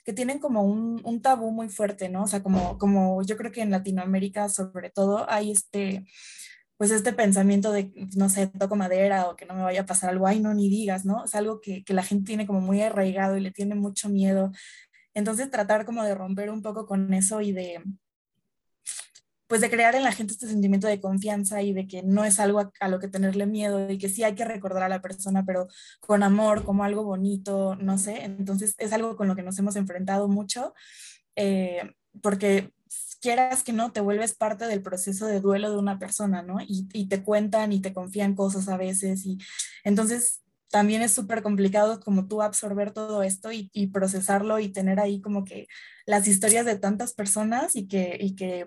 que 0.05 0.13
tienen 0.13 0.39
como 0.39 0.63
un, 0.63 1.01
un, 1.05 1.23
tabú 1.23 1.51
muy 1.51 1.71
fuerte, 1.71 2.11
¿no? 2.11 2.25
O 2.25 2.27
sea, 2.27 2.43
como, 2.43 2.77
como 2.79 3.23
yo 3.23 3.39
creo 3.39 3.51
que 3.53 3.63
en 3.63 3.71
Latinoamérica 3.71 4.51
sobre 4.51 4.91
todo 4.91 5.29
hay 5.31 5.51
este 5.51 6.05
pues 6.77 6.91
este 6.91 7.13
pensamiento 7.13 7.73
de, 7.73 7.93
no 8.17 8.29
sé, 8.29 8.49
toco 8.49 8.77
madera 8.77 9.29
o 9.29 9.37
que 9.37 9.47
no 9.47 9.55
me 9.55 9.63
vaya 9.63 9.83
a 9.83 9.87
pasar 9.87 10.11
algo, 10.11 10.27
ay, 10.27 10.41
no, 10.41 10.55
ni 10.55 10.69
digas, 10.69 11.05
¿no? 11.05 11.25
Es 11.25 11.35
algo 11.35 11.61
que, 11.61 11.85
que 11.85 11.95
la 11.95 12.03
gente 12.03 12.27
tiene 12.27 12.47
como 12.47 12.61
muy 12.61 12.83
arraigado 12.83 13.37
y 13.37 13.41
le 13.41 13.53
tiene 13.53 13.75
mucho 13.75 14.09
miedo 14.09 14.51
entonces 15.15 15.51
tratar 15.51 15.85
como 15.85 16.03
de 16.05 16.15
romper 16.15 16.51
un 16.51 16.63
poco 16.63 16.87
con 16.87 17.13
eso 17.15 17.41
y 17.41 17.53
de, 17.53 17.83
pues 19.47 19.61
de 19.61 19.71
crear 19.71 19.95
en 19.95 20.03
la 20.03 20.13
gente 20.13 20.33
este 20.33 20.49
sentimiento 20.49 20.87
de 20.87 21.01
confianza 21.01 21.63
y 21.63 21.73
de 21.73 21.87
que 21.87 22.03
no 22.03 22.25
es 22.25 22.41
algo 22.41 22.73
a, 22.81 22.89
lo 22.89 22.99
que 22.99 23.09
tenerle 23.09 23.47
miedo 23.47 23.91
y 23.91 23.99
que 23.99 24.09
sí 24.09 24.25
hay 24.25 24.35
que 24.35 24.45
recordar 24.45 24.83
a 24.83 24.89
la 24.89 25.03
persona, 25.03 25.45
pero 25.47 25.69
con 26.01 26.23
amor, 26.23 26.65
como 26.65 26.85
algo 26.85 27.05
bonito, 27.05 27.77
no 27.77 27.99
sé. 27.99 28.25
Entonces 28.25 28.75
es 28.79 28.93
algo 28.93 29.17
con 29.17 29.29
lo 29.29 29.37
que 29.37 29.43
nos 29.43 29.59
hemos 29.59 29.77
enfrentado 29.77 30.29
mucho, 30.29 30.75
eh, 31.37 31.95
porque 32.23 32.73
quieras 33.21 33.63
que 33.63 33.73
no, 33.73 33.93
te 33.93 34.01
vuelves 34.01 34.35
parte 34.35 34.67
del 34.67 34.83
proceso 34.83 35.27
de 35.27 35.41
duelo 35.41 35.71
de 35.71 35.79
una 35.79 35.99
persona, 35.99 36.43
¿no? 36.43 36.61
Y, 36.61 36.89
y 36.93 37.09
te 37.09 37.23
cuentan 37.23 37.73
y 37.73 37.81
te 37.81 37.93
confían 37.93 38.35
cosas 38.35 38.69
a 38.69 38.77
veces 38.77 39.25
y 39.27 39.39
entonces 39.85 40.43
también 40.71 41.03
es 41.03 41.13
súper 41.13 41.43
complicado 41.43 42.01
como 42.01 42.27
tú 42.27 42.43
absorber 42.43 42.93
todo 42.93 43.23
esto 43.23 43.53
y, 43.53 43.71
y, 43.73 43.89
procesarlo 43.89 44.59
y 44.59 44.69
tener 44.71 45.01
ahí 45.01 45.21
como 45.21 45.45
que 45.45 45.69
las 46.07 46.27
historias 46.27 46.67
de 46.67 46.77
tantas 46.77 47.15
personas 47.15 47.77
y 47.77 47.87
que, 47.87 48.17
y 48.21 48.35
que 48.35 48.67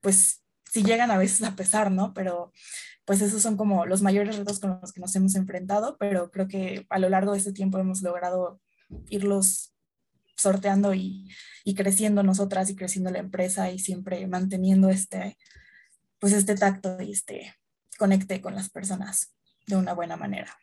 pues 0.00 0.44
si 0.70 0.82
llegan 0.84 1.10
a 1.10 1.18
veces 1.18 1.42
a 1.42 1.56
pesar, 1.56 1.90
¿no? 1.90 2.14
Pero 2.14 2.52
pues 3.04 3.22
esos 3.22 3.42
son 3.42 3.56
como 3.56 3.86
los 3.86 4.02
mayores 4.02 4.36
retos 4.36 4.60
con 4.60 4.78
los 4.82 4.92
que 4.92 5.00
nos 5.00 5.16
hemos 5.16 5.34
enfrentado, 5.34 5.96
pero 5.98 6.30
creo 6.30 6.46
que 6.46 6.86
a 6.90 6.98
lo 6.98 7.08
largo 7.08 7.32
de 7.32 7.38
este 7.38 7.52
tiempo 7.52 7.78
hemos 7.78 8.02
logrado 8.02 8.60
irlos 9.08 9.72
sorteando 10.36 10.94
y, 10.94 11.28
y 11.64 11.74
creciendo 11.74 12.22
nosotras 12.22 12.70
y 12.70 12.76
creciendo 12.76 13.10
la 13.10 13.18
empresa 13.18 13.70
y 13.70 13.78
siempre 13.78 14.26
manteniendo 14.26 14.90
este, 14.90 15.36
pues 16.18 16.32
este 16.32 16.54
tacto 16.54 17.00
y 17.00 17.12
este 17.12 17.54
conecte 17.98 18.40
con 18.40 18.54
las 18.54 18.70
personas 18.70 19.34
de 19.66 19.76
una 19.76 19.94
buena 19.94 20.16
manera. 20.16 20.56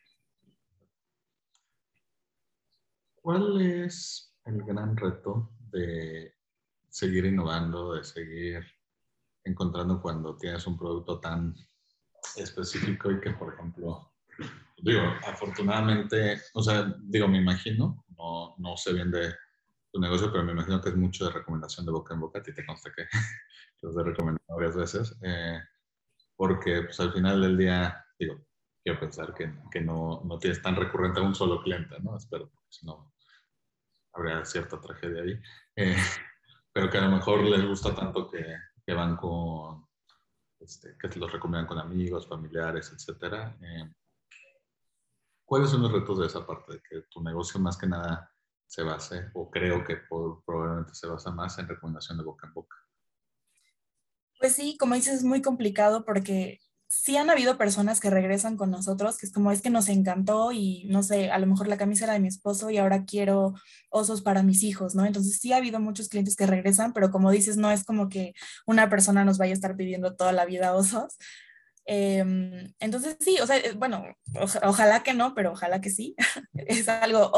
¿Cuál 3.25 3.60
es 3.60 4.38
el 4.46 4.62
gran 4.62 4.96
reto 4.96 5.50
de 5.72 6.32
seguir 6.89 7.25
innovando, 7.25 7.96
de 7.96 8.03
seguir 8.03 8.63
encontrando 9.44 10.00
cuando 10.00 10.38
tienes 10.38 10.67
un 10.67 10.77
producto 10.77 11.20
tan 11.20 11.55
específico 12.36 13.10
y 13.10 13.20
que, 13.20 13.32
por 13.32 13.55
ejemplo, 13.55 14.13
digo, 14.77 15.01
afortunadamente, 15.25 16.39
o 16.53 16.62
sea, 16.62 16.96
digo, 17.01 17.27
me 17.27 17.39
imagino, 17.39 18.05
no, 18.15 18.53
no 18.60 18.77
sé 18.77 18.94
bien 18.94 19.10
de 19.10 19.34
tu 19.91 20.00
negocio, 20.00 20.32
pero 20.32 20.44
me 20.44 20.51
imagino 20.51 20.79
que 20.79 20.89
es 20.89 20.96
mucho 20.96 21.25
de 21.25 21.32
recomendación 21.32 21.84
de 21.88 21.94
boca 21.94 22.13
en 22.13 22.20
boca, 22.20 22.38
a 22.38 22.44
ti 22.44 22.53
te 22.53 22.63
consta 22.63 22.91
que 22.96 23.08
los 23.82 23.98
he 23.98 24.03
recomendado 24.03 24.55
varias 24.55 24.75
veces, 24.75 25.17
eh, 25.24 25.60
porque 26.36 26.84
pues 26.84 27.00
al 27.00 27.12
final 27.12 27.41
del 27.41 27.58
día, 27.58 28.05
digo, 28.20 28.46
quiero 28.84 29.00
pensar 29.00 29.34
que, 29.34 29.51
que 29.72 29.82
no, 29.82 30.22
no, 30.25 30.38
tienes 30.38 30.62
tan 30.62 30.75
recurrente 30.75 31.22
a 31.22 31.24
un 31.24 31.34
solo 31.34 31.63
cliente, 31.63 31.96
¿no? 32.01 32.15
Espero, 32.15 32.51
porque 32.51 32.67
si 32.70 32.86
no, 32.86 33.14
habría 34.15 34.45
cierta 34.45 34.79
tragedia 34.79 35.24
ahí, 35.24 35.39
eh, 35.75 35.95
pero 36.74 36.89
que 36.89 36.98
a 36.98 37.01
lo 37.01 37.12
mejor 37.15 37.43
les 37.43 37.65
gusta 37.65 37.93
tanto 37.93 38.29
que, 38.29 38.93
van 38.93 39.17
con, 39.17 39.88
este, 40.60 40.95
que 40.98 41.19
los 41.19 41.31
recomiendan 41.31 41.67
con 41.67 41.79
amigos, 41.79 42.27
familiares, 42.27 42.91
etcétera. 42.93 43.57
Eh, 43.62 43.91
¿Cuáles 45.43 45.69
son 45.69 45.84
los 45.84 45.91
retos 45.91 46.19
de 46.19 46.25
esa 46.25 46.45
parte? 46.45 46.74
De 46.74 46.81
que 46.81 47.01
tu 47.10 47.22
negocio 47.22 47.60
más 47.60 47.77
que 47.77 47.88
nada 47.88 48.31
se 48.65 48.84
base, 48.84 49.29
o 49.34 49.50
creo 49.50 49.84
que 49.84 49.98
probablemente 50.45 50.95
se 50.95 51.07
basa 51.07 51.31
más 51.31 51.57
en 51.60 51.67
recomendación 51.67 52.17
de 52.17 52.24
boca 52.24 52.48
en 52.48 52.53
boca. 52.53 52.75
Pues 54.39 54.55
sí, 54.55 54.75
como 54.77 54.95
dices, 54.95 55.15
es 55.15 55.24
muy 55.24 55.41
complicado 55.41 56.03
porque 56.03 56.60
sí 56.88 57.18
han 57.18 57.30
habido 57.30 57.58
personas 57.58 58.00
que 58.00 58.10
regresan 58.10 58.58
con 58.58 58.72
nosotros, 58.72 59.18
que 59.18 59.25
es 59.25 59.32
como 59.32 59.51
es 59.51 59.62
que 59.62 59.70
nos 59.70 59.89
encantó 59.89 60.51
y 60.51 60.86
no 60.86 61.04
sé, 61.04 61.32
a 61.32 61.39
lo 61.39 61.48
mejor 61.48 61.68
la 61.68 61.77
camisa 61.77 62.06
era 62.06 62.13
de 62.13 62.20
mi 62.20 62.27
esposo 62.27 62.70
y 62.70 62.77
ahora 62.77 63.06
quiero 63.06 63.54
osos 63.89 64.22
para 64.22 64.44
mis 64.44 64.63
hijos, 64.63 64.96
¿no? 64.96 65.06
Entonces 65.06 65.39
sí 65.39 65.54
ha 65.54 65.58
habido 65.58 65.80
muchos 65.80 66.10
clientes 66.10 66.36
que 66.36 66.48
regresan, 66.48 66.94
pero 66.94 67.12
como 67.12 67.32
dices, 67.32 67.58
no 67.58 67.72
es 67.72 67.84
como 67.84 68.10
que 68.10 68.34
una 68.65 68.89
persona 68.89 69.25
nos 69.25 69.38
vaya 69.38 69.51
a 69.51 69.56
estar 69.56 69.75
pidiendo 69.75 70.15
toda 70.15 70.32
la 70.32 70.46
vida 70.46 70.75
osos. 70.75 71.18
Em, 71.88 72.74
entonces 72.80 73.15
sí, 73.20 73.38
o 73.39 73.46
sea, 73.46 73.58
eh, 73.58 73.74
bueno, 73.77 74.04
ojalá 74.63 75.04
que 75.04 75.13
no, 75.13 75.36
pero 75.36 75.51
ojalá 75.51 75.82
que 75.82 75.89
sí. 75.89 76.15
es 76.54 76.89
algo, 76.89 77.32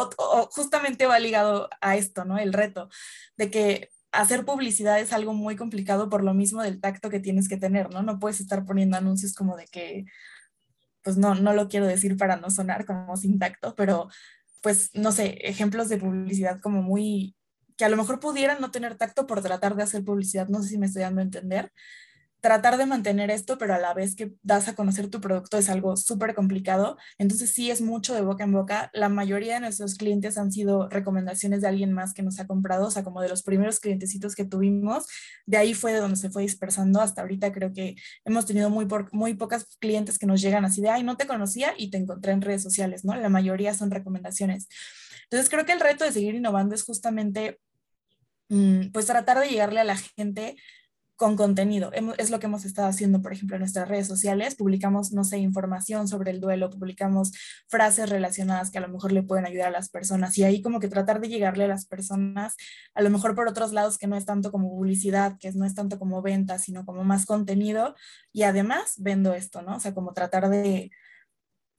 justamente 0.51 1.06
va 1.06 1.20
ligado 1.20 1.70
a 1.82 1.96
esto, 1.96 2.25
¿no? 2.25 2.38
El 2.38 2.54
reto 2.54 2.89
de 3.38 3.51
que 3.51 3.89
hacer 4.12 4.46
publicidad 4.46 5.00
es 5.00 5.14
algo 5.14 5.34
muy 5.34 5.56
complicado 5.56 6.10
por 6.10 6.24
lo 6.24 6.34
mismo 6.34 6.62
del 6.62 6.80
tacto 6.80 7.10
que 7.10 7.20
tienes 7.20 7.50
que 7.50 7.58
tener, 7.58 7.92
¿no? 7.92 8.02
No 8.02 8.20
puedes 8.20 8.40
estar 8.40 8.66
poniendo 8.66 8.98
anuncios 8.98 9.34
como 9.34 9.56
de 9.58 9.66
que, 9.66 10.06
pues 11.04 11.18
no, 11.18 11.36
no 11.36 11.54
lo 11.54 11.68
quiero 11.68 11.88
decir 11.88 12.18
para 12.18 12.38
no 12.38 12.50
sonar 12.50 12.86
como 12.86 13.18
sin 13.18 13.40
tacto, 13.40 13.76
pero 13.76 14.10
pues 14.62 14.90
no 14.94 15.12
sé, 15.12 15.38
ejemplos 15.42 15.90
de 15.90 15.98
publicidad 15.98 16.60
como 16.60 16.82
muy, 16.82 17.36
que 17.78 17.86
a 17.86 17.90
lo 17.90 17.98
mejor 17.98 18.20
pudieran 18.20 18.60
no 18.60 18.72
tener 18.72 18.98
tacto 18.98 19.28
por 19.28 19.42
tratar 19.42 19.76
de 19.76 19.84
hacer 19.84 20.04
publicidad, 20.04 20.48
no 20.50 20.62
sé 20.64 20.70
si 20.70 20.78
me 20.78 20.88
estoy 20.88 21.04
dando 21.04 21.22
a 21.22 21.26
entender, 21.26 21.72
tratar 22.41 22.77
de 22.77 22.86
mantener 22.86 23.32
esto, 23.32 23.58
pero 23.58 23.74
a 23.74 23.79
la 23.79 23.94
vez 23.94 24.15
que 24.15 24.34
das 24.44 24.67
a 24.67 24.75
conocer 24.75 25.10
tu 25.10 25.20
producto 25.20 25.58
es 25.58 25.70
algo 25.70 25.98
súper 25.98 26.36
complicado. 26.36 26.98
Entonces 27.17 27.53
sí 27.53 27.72
es 27.72 27.82
mucho 27.82 28.13
de 28.13 28.22
boca 28.22 28.44
en 28.44 28.51
boca. 28.51 28.89
La 28.94 29.10
mayoría 29.10 29.56
de 29.56 29.62
nuestros 29.62 29.96
clientes 29.96 30.38
han 30.38 30.51
sido 30.51 30.88
recomendaciones 30.89 31.62
de 31.62 31.67
alguien 31.67 31.94
más 31.94 32.13
que 32.13 32.22
nos 32.22 32.39
ha 32.39 32.48
comprado, 32.48 32.88
o 32.88 32.91
sea, 32.91 33.03
como 33.03 33.22
de 33.22 33.29
los 33.29 33.44
primeros 33.44 33.79
clientecitos 33.79 34.36
que 34.36 34.46
tuvimos. 34.46 35.08
De 35.46 35.58
ahí 35.58 35.74
fue 35.74 35.94
de 35.94 36.00
donde 36.00 36.17
se 36.17 36.29
fue 36.29 36.44
dispersando. 36.44 37.01
Hasta 37.01 37.22
ahorita 37.22 37.51
creo 37.51 37.74
que 37.74 37.96
hemos 38.24 38.46
tenido 38.46 38.70
muy, 38.70 38.86
por, 38.86 39.12
muy 39.13 39.34
pocas 39.34 39.77
clientes 39.79 40.20
que 40.20 40.27
nos 40.27 40.41
llegan 40.41 40.63
así 40.63 40.82
de, 40.82 40.89
ay, 40.89 41.03
no 41.03 41.17
te 41.17 41.27
conocía 41.27 41.74
y 41.77 41.89
te 41.89 41.98
encontré 41.98 42.34
en 42.34 42.41
redes 42.41 42.62
sociales, 42.62 43.03
¿no? 43.03 43.15
La 43.15 43.29
mayoría 43.29 43.74
son 43.74 43.89
recomendaciones. 43.89 44.67
Entonces 45.24 45.50
creo 45.50 45.65
que 45.65 45.74
el 45.74 45.79
reto 45.79 46.06
de 46.06 46.12
seguir 46.12 46.36
innovando 46.36 46.75
es 46.75 46.84
justamente 46.84 47.60
mm, 48.50 48.91
pues 48.94 49.08
tratar 49.08 49.39
de 49.39 49.50
llegarle 49.50 49.82
a 49.82 49.84
la 49.84 49.98
gente 49.98 50.56
con 51.17 51.36
contenido. 51.36 51.91
Es 52.17 52.29
lo 52.29 52.39
que 52.39 52.45
hemos 52.45 52.63
estado 52.63 52.88
haciendo, 52.88 53.21
por 53.21 53.33
ejemplo, 53.33 53.55
en 53.55 53.62
nuestras 53.62 53.89
redes 53.89 54.07
sociales. 54.07 54.55
Publicamos, 54.55 55.12
no 55.12 55.24
sé, 55.24 55.39
información 55.39 56.07
sobre 56.07 56.31
el 56.31 56.39
duelo, 56.39 56.69
publicamos 56.69 57.31
frases 57.67 58.09
relacionadas 58.09 58.71
que 58.71 58.77
a 58.77 58.81
lo 58.81 58.88
mejor 58.88 59.12
le 59.12 59.24
pueden 59.24 59.45
ayudar 59.45 59.69
a 59.69 59.71
las 59.71 59.89
personas 59.89 60.38
y 60.38 60.43
ahí 60.43 60.62
como 60.62 60.79
que 60.79 60.88
tratar 60.88 61.19
de 61.19 61.27
llegarle 61.27 61.65
a 61.65 61.67
las 61.67 61.86
personas, 61.86 62.55
a 62.93 63.01
lo 63.01 63.09
mejor 63.09 63.36
por 63.36 63.47
otros 63.47 63.74
lados 63.74 63.97
que 63.97 64.07
no 64.07 64.15
es 64.15 64.25
tanto 64.25 64.51
como 64.51 64.69
publicidad, 64.69 65.38
que 65.39 65.51
no 65.53 65.65
es 65.65 65.74
tanto 65.74 65.97
como 66.00 66.21
venta, 66.21 66.59
sino 66.59 66.86
como 66.86 67.03
más 67.03 67.25
contenido 67.25 67.95
y 68.31 68.43
además 68.43 68.93
vendo 68.97 69.33
esto, 69.33 69.63
¿no? 69.63 69.77
O 69.77 69.79
sea, 69.79 69.93
como 69.95 70.13
tratar 70.13 70.50
de, 70.50 70.91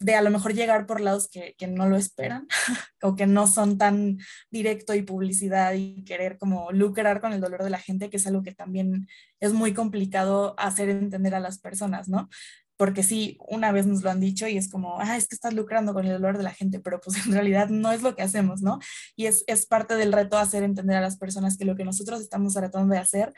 de 0.00 0.14
a 0.14 0.22
lo 0.22 0.30
mejor 0.30 0.54
llegar 0.54 0.86
por 0.86 1.00
lados 1.00 1.28
que, 1.28 1.54
que, 1.58 1.66
no 1.66 1.88
lo 1.88 1.96
esperan 1.96 2.46
o 3.02 3.16
que 3.16 3.26
no 3.26 3.46
son 3.46 3.78
tan 3.78 4.18
directo 4.50 4.94
y 4.94 5.02
publicidad 5.02 5.74
y 5.74 6.04
querer 6.04 6.38
como 6.38 6.70
lucrar 6.72 7.20
con 7.20 7.32
el 7.32 7.40
dolor 7.40 7.64
de 7.64 7.70
la 7.70 7.78
gente, 7.78 8.08
que 8.08 8.18
es 8.18 8.26
algo 8.26 8.42
que 8.42 8.54
también 8.54 9.08
es 9.40 9.52
muy 9.52 9.74
complicado 9.74 10.54
hacer 10.58 10.88
entender 10.88 11.34
a 11.34 11.40
las 11.40 11.58
personas, 11.58 12.08
¿no? 12.08 12.28
Porque 12.76 13.02
sí, 13.02 13.38
una 13.48 13.72
vez 13.72 13.86
nos 13.86 14.04
lo 14.04 14.10
han 14.10 14.20
dicho 14.20 14.46
y 14.46 14.56
es 14.56 14.70
como, 14.70 15.00
ah, 15.00 15.16
es 15.16 15.26
que 15.26 15.34
estás 15.34 15.52
lucrando 15.52 15.92
con 15.92 16.06
el 16.06 16.12
dolor 16.12 16.38
de 16.38 16.44
la 16.44 16.54
gente, 16.54 16.78
pero 16.78 17.00
pues 17.00 17.16
en 17.26 17.32
realidad 17.32 17.68
no 17.68 17.90
es 17.90 18.02
lo 18.02 18.14
que 18.14 18.22
hacemos, 18.22 18.62
¿no? 18.62 18.78
Y 19.16 19.26
es, 19.26 19.42
es 19.48 19.66
parte 19.66 19.96
del 19.96 20.12
reto 20.12 20.38
hacer 20.38 20.62
entender 20.62 20.96
a 20.96 21.00
las 21.00 21.18
personas 21.18 21.56
que 21.56 21.64
lo 21.64 21.74
que 21.74 21.84
nosotros 21.84 22.20
estamos 22.20 22.54
tratando 22.54 22.94
de 22.94 23.00
hacer 23.00 23.32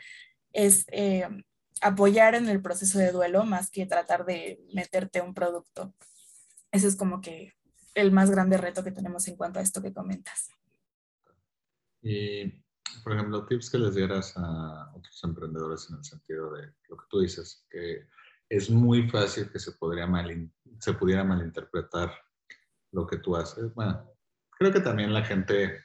es... 0.53 0.85
Eh, 0.91 1.27
apoyar 1.83 2.35
en 2.35 2.47
el 2.47 2.61
proceso 2.61 2.99
de 2.99 3.11
duelo 3.11 3.43
más 3.43 3.71
que 3.71 3.87
tratar 3.87 4.23
de 4.23 4.63
meterte 4.71 5.19
un 5.19 5.33
producto. 5.33 5.95
Ese 6.71 6.87
es 6.87 6.95
como 6.95 7.21
que 7.21 7.53
el 7.95 8.11
más 8.11 8.31
grande 8.31 8.57
reto 8.57 8.83
que 8.83 8.91
tenemos 8.91 9.27
en 9.27 9.35
cuanto 9.35 9.59
a 9.59 9.61
esto 9.61 9.81
que 9.81 9.93
comentas. 9.93 10.49
Y, 12.01 12.49
por 13.03 13.13
ejemplo, 13.13 13.45
tips 13.45 13.69
que 13.69 13.77
les 13.77 13.95
dieras 13.95 14.33
a 14.37 14.91
otros 14.95 15.23
emprendedores 15.23 15.89
en 15.89 15.97
el 15.97 16.03
sentido 16.03 16.51
de 16.53 16.73
lo 16.89 16.97
que 16.97 17.05
tú 17.09 17.19
dices, 17.19 17.65
que 17.69 18.07
es 18.49 18.69
muy 18.69 19.09
fácil 19.09 19.51
que 19.51 19.59
se, 19.59 19.73
podría 19.73 20.07
mal, 20.07 20.51
se 20.79 20.93
pudiera 20.93 21.23
malinterpretar 21.23 22.11
lo 22.91 23.05
que 23.05 23.17
tú 23.17 23.35
haces. 23.35 23.73
Bueno, 23.75 24.09
creo 24.57 24.71
que 24.71 24.79
también 24.79 25.13
la 25.13 25.23
gente, 25.23 25.83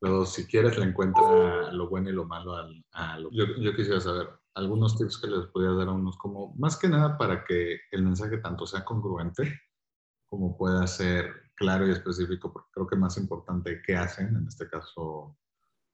pero 0.00 0.26
si 0.26 0.46
quieres, 0.46 0.76
le 0.78 0.86
encuentra 0.86 1.72
lo 1.72 1.88
bueno 1.88 2.10
y 2.10 2.12
lo 2.12 2.24
malo 2.24 2.56
a 2.92 3.18
lo... 3.18 3.30
Yo, 3.30 3.46
yo 3.56 3.74
quisiera 3.74 4.00
saber 4.00 4.28
algunos 4.54 4.98
tips 4.98 5.18
que 5.18 5.28
les 5.28 5.46
podría 5.46 5.72
dar 5.72 5.88
a 5.88 5.92
unos, 5.92 6.16
como 6.18 6.54
más 6.56 6.76
que 6.76 6.88
nada 6.88 7.16
para 7.16 7.44
que 7.44 7.80
el 7.90 8.02
mensaje 8.02 8.38
tanto 8.38 8.66
sea 8.66 8.84
congruente 8.84 9.60
como 10.32 10.56
pueda 10.56 10.86
ser 10.86 11.30
claro 11.56 11.86
y 11.86 11.90
específico, 11.90 12.50
porque 12.50 12.70
creo 12.72 12.86
que 12.86 12.96
más 12.96 13.18
importante 13.18 13.82
qué 13.86 13.96
hacen, 13.96 14.34
en 14.34 14.48
este 14.48 14.66
caso 14.66 15.36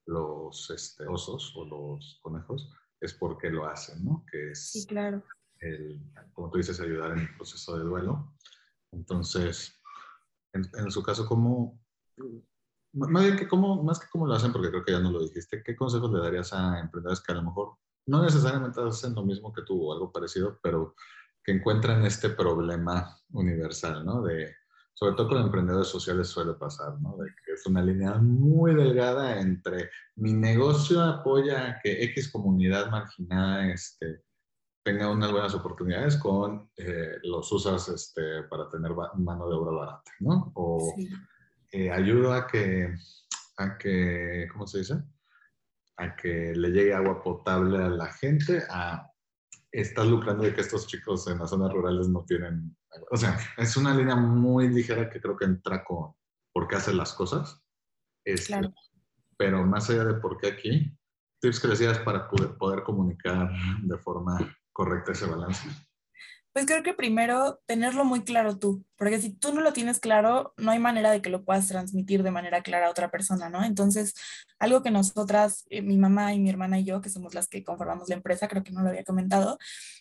los 0.06 0.70
este, 0.70 1.08
osos 1.08 1.52
o 1.56 1.64
los 1.64 2.20
conejos, 2.22 2.72
es 3.00 3.14
porque 3.14 3.50
lo 3.50 3.66
hacen, 3.66 4.04
¿no? 4.04 4.24
Que 4.30 4.52
es, 4.52 4.70
sí, 4.70 4.86
claro. 4.86 5.24
el, 5.58 6.00
como 6.34 6.50
tú 6.50 6.58
dices, 6.58 6.78
ayudar 6.78 7.14
en 7.14 7.18
el 7.18 7.34
proceso 7.34 7.78
de 7.78 7.82
duelo. 7.82 8.32
Entonces, 8.92 9.74
en, 10.52 10.92
su 10.92 11.02
caso, 11.02 11.26
¿cómo, 11.26 11.82
más, 12.92 13.24
bien 13.24 13.36
que 13.36 13.48
cómo, 13.48 13.82
más 13.82 13.98
que 13.98 14.06
cómo 14.08 14.28
lo 14.28 14.34
hacen, 14.34 14.52
porque 14.52 14.70
creo 14.70 14.84
que 14.84 14.92
ya 14.92 15.00
no 15.00 15.10
lo 15.10 15.24
dijiste, 15.24 15.64
¿qué 15.64 15.74
consejos 15.74 16.12
le 16.12 16.20
darías 16.20 16.52
a 16.52 16.78
emprendedores 16.78 17.20
que 17.20 17.32
a 17.32 17.34
lo 17.34 17.42
mejor 17.42 17.76
no 18.06 18.22
necesariamente 18.22 18.80
hacen 18.80 19.16
lo 19.16 19.24
mismo 19.24 19.52
que 19.52 19.62
tú 19.62 19.84
o 19.88 19.92
algo 19.92 20.12
parecido, 20.12 20.60
pero 20.62 20.94
que 21.48 21.54
encuentran 21.54 22.04
este 22.04 22.28
problema 22.28 23.18
universal, 23.30 24.04
¿no? 24.04 24.20
De, 24.20 24.54
sobre 24.92 25.16
todo 25.16 25.30
con 25.30 25.40
emprendedores 25.40 25.88
sociales 25.88 26.28
suele 26.28 26.52
pasar, 26.52 27.00
¿no? 27.00 27.16
De 27.16 27.30
que 27.42 27.52
es 27.52 27.64
una 27.64 27.80
línea 27.80 28.18
muy 28.18 28.74
delgada 28.74 29.40
entre 29.40 29.88
mi 30.16 30.34
negocio 30.34 31.02
apoya 31.02 31.80
que 31.82 32.04
X 32.04 32.30
comunidad 32.30 32.90
marginada 32.90 33.66
este, 33.72 34.24
tenga 34.84 35.10
unas 35.10 35.32
buenas 35.32 35.54
oportunidades 35.54 36.18
con 36.18 36.70
eh, 36.76 37.16
los 37.22 37.50
usas 37.50 37.88
este, 37.88 38.42
para 38.42 38.68
tener 38.68 38.92
mano 39.14 39.48
de 39.48 39.54
obra 39.54 39.72
barata, 39.72 40.12
¿no? 40.20 40.52
O 40.54 40.94
eh, 41.72 41.90
ayuda 41.90 42.40
a 42.40 42.46
que, 42.46 42.94
a 43.56 43.78
que, 43.78 44.48
¿cómo 44.52 44.66
se 44.66 44.80
dice? 44.80 45.02
A 45.96 46.14
que 46.14 46.52
le 46.54 46.68
llegue 46.68 46.92
agua 46.92 47.22
potable 47.22 47.82
a 47.82 47.88
la 47.88 48.12
gente, 48.12 48.64
a 48.68 49.07
estás 49.72 50.06
lucrando 50.06 50.44
de 50.44 50.54
que 50.54 50.60
estos 50.60 50.86
chicos 50.86 51.28
en 51.28 51.38
las 51.38 51.50
zonas 51.50 51.72
rurales 51.72 52.08
no 52.08 52.24
tienen, 52.24 52.76
o 53.10 53.16
sea, 53.16 53.38
es 53.56 53.76
una 53.76 53.94
línea 53.94 54.16
muy 54.16 54.68
ligera 54.68 55.10
que 55.10 55.20
creo 55.20 55.36
que 55.36 55.44
entra 55.44 55.84
con 55.84 56.12
por 56.52 56.68
qué 56.68 56.76
hacer 56.76 56.94
las 56.94 57.12
cosas. 57.12 57.62
Este, 58.24 58.48
claro. 58.48 58.72
Pero 59.36 59.64
más 59.64 59.88
allá 59.90 60.04
de 60.04 60.14
por 60.14 60.38
qué 60.38 60.48
aquí, 60.48 60.98
tips 61.40 61.60
que 61.60 61.68
decías 61.68 61.98
para 62.00 62.28
poder, 62.28 62.56
poder 62.56 62.82
comunicar 62.82 63.50
de 63.82 63.98
forma 63.98 64.38
correcta 64.72 65.12
ese 65.12 65.26
balance. 65.26 65.68
Pues 66.52 66.66
creo 66.66 66.82
que 66.82 66.94
primero 66.94 67.60
tenerlo 67.66 68.04
muy 68.04 68.24
claro 68.24 68.58
tú, 68.58 68.84
porque 68.98 69.20
si 69.20 69.30
tú 69.30 69.54
no 69.54 69.60
lo 69.60 69.72
tienes 69.72 70.00
claro, 70.00 70.54
no 70.56 70.72
hay 70.72 70.80
manera 70.80 71.10
de 71.12 71.22
que 71.22 71.30
lo 71.30 71.44
puedas 71.44 71.68
transmitir 71.68 72.22
de 72.24 72.32
manera 72.32 72.62
clara 72.62 72.88
a 72.88 72.90
otra 72.90 73.10
persona, 73.10 73.48
¿no? 73.48 73.64
Entonces, 73.64 74.14
algo 74.58 74.82
que 74.82 74.90
nosotras, 74.90 75.64
eh, 75.70 75.82
mi 75.82 75.96
mamá 75.96 76.34
y 76.34 76.40
mi 76.40 76.50
hermana 76.50 76.80
y 76.80 76.84
yo, 76.84 77.00
que 77.00 77.08
somos 77.08 77.32
las 77.32 77.46
que 77.46 77.62
conformamos 77.62 78.08
la 78.08 78.16
empresa, 78.16 78.48
creo 78.48 78.64
que 78.64 78.72
no 78.72 78.82
lo 78.82 78.88
había 78.88 79.04
comentado, 79.04 79.58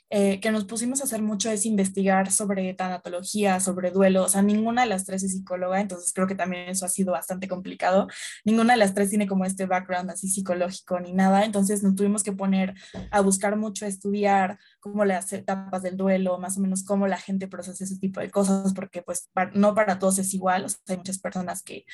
eh, 0.09 0.39
que 0.39 0.51
nos 0.51 0.65
pusimos 0.65 1.01
a 1.01 1.03
hacer 1.03 1.21
mucho 1.21 1.51
es 1.51 1.65
investigar 1.65 2.31
sobre 2.31 2.73
tanatología, 2.73 3.59
sobre 3.59 3.91
duelo, 3.91 4.23
o 4.23 4.29
sea, 4.29 4.41
ninguna 4.41 4.83
de 4.83 4.87
las 4.87 5.05
tres 5.05 5.21
es 5.23 5.33
psicóloga, 5.33 5.79
entonces 5.79 6.11
creo 6.13 6.27
que 6.27 6.35
también 6.35 6.69
eso 6.69 6.85
ha 6.85 6.89
sido 6.89 7.11
bastante 7.11 7.47
complicado. 7.47 8.07
Ninguna 8.45 8.73
de 8.73 8.79
las 8.79 8.93
tres 8.95 9.09
tiene 9.09 9.27
como 9.27 9.45
este 9.45 9.65
background 9.67 10.09
así 10.09 10.27
psicológico 10.27 10.99
ni 10.99 11.13
nada, 11.13 11.45
entonces 11.45 11.83
nos 11.83 11.95
tuvimos 11.95 12.23
que 12.23 12.31
poner 12.31 12.73
a 13.11 13.21
buscar 13.21 13.57
mucho, 13.57 13.85
a 13.85 13.89
estudiar 13.89 14.57
cómo 14.79 15.05
las 15.05 15.31
etapas 15.33 15.83
del 15.83 15.97
duelo, 15.97 16.39
más 16.39 16.57
o 16.57 16.61
menos 16.61 16.83
cómo 16.83 17.07
la 17.07 17.17
gente 17.17 17.47
procesa 17.47 17.83
ese 17.83 17.97
tipo 17.99 18.19
de 18.21 18.31
cosas, 18.31 18.73
porque 18.73 18.86
pues 19.05 19.29
no 19.53 19.75
para 19.75 19.99
todos 19.99 20.19
es 20.19 20.33
igual, 20.33 20.65
o 20.65 20.69
sea, 20.69 20.79
hay 20.89 20.97
muchas 20.97 21.19
personas 21.19 21.63
que 21.63 21.85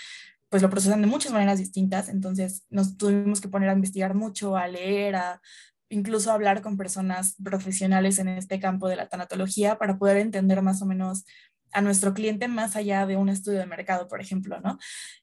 pues 0.50 0.62
lo 0.62 0.70
procesan 0.70 1.02
de 1.02 1.08
muchas 1.08 1.32
maneras 1.32 1.58
distintas, 1.58 2.10
entonces 2.10 2.66
nos 2.70 2.96
tuvimos 2.96 3.42
que 3.42 3.48
poner 3.48 3.70
a 3.70 3.74
investigar 3.74 4.14
mucho, 4.14 4.56
a 4.56 4.68
leer, 4.68 5.16
a 5.16 5.42
incluso 5.90 6.32
hablar 6.32 6.62
con 6.62 6.78
personas 6.78 7.36
profesionales 7.44 8.20
en 8.20 8.28
este 8.28 8.60
campo 8.60 8.88
de 8.88 8.96
la 8.96 9.10
tanatología 9.10 9.78
para 9.78 9.98
poder 9.98 10.18
entender 10.18 10.62
más 10.62 10.82
o 10.82 10.86
menos 10.86 11.26
a 11.72 11.82
nuestro 11.82 12.14
cliente 12.14 12.48
más 12.48 12.76
allá 12.76 13.06
de 13.06 13.18
un 13.18 13.30
estudio 13.30 13.60
de 13.60 13.66
mercado, 13.66 14.08
por 14.08 14.22
ejemplo, 14.22 14.60
¿no? 14.62 14.78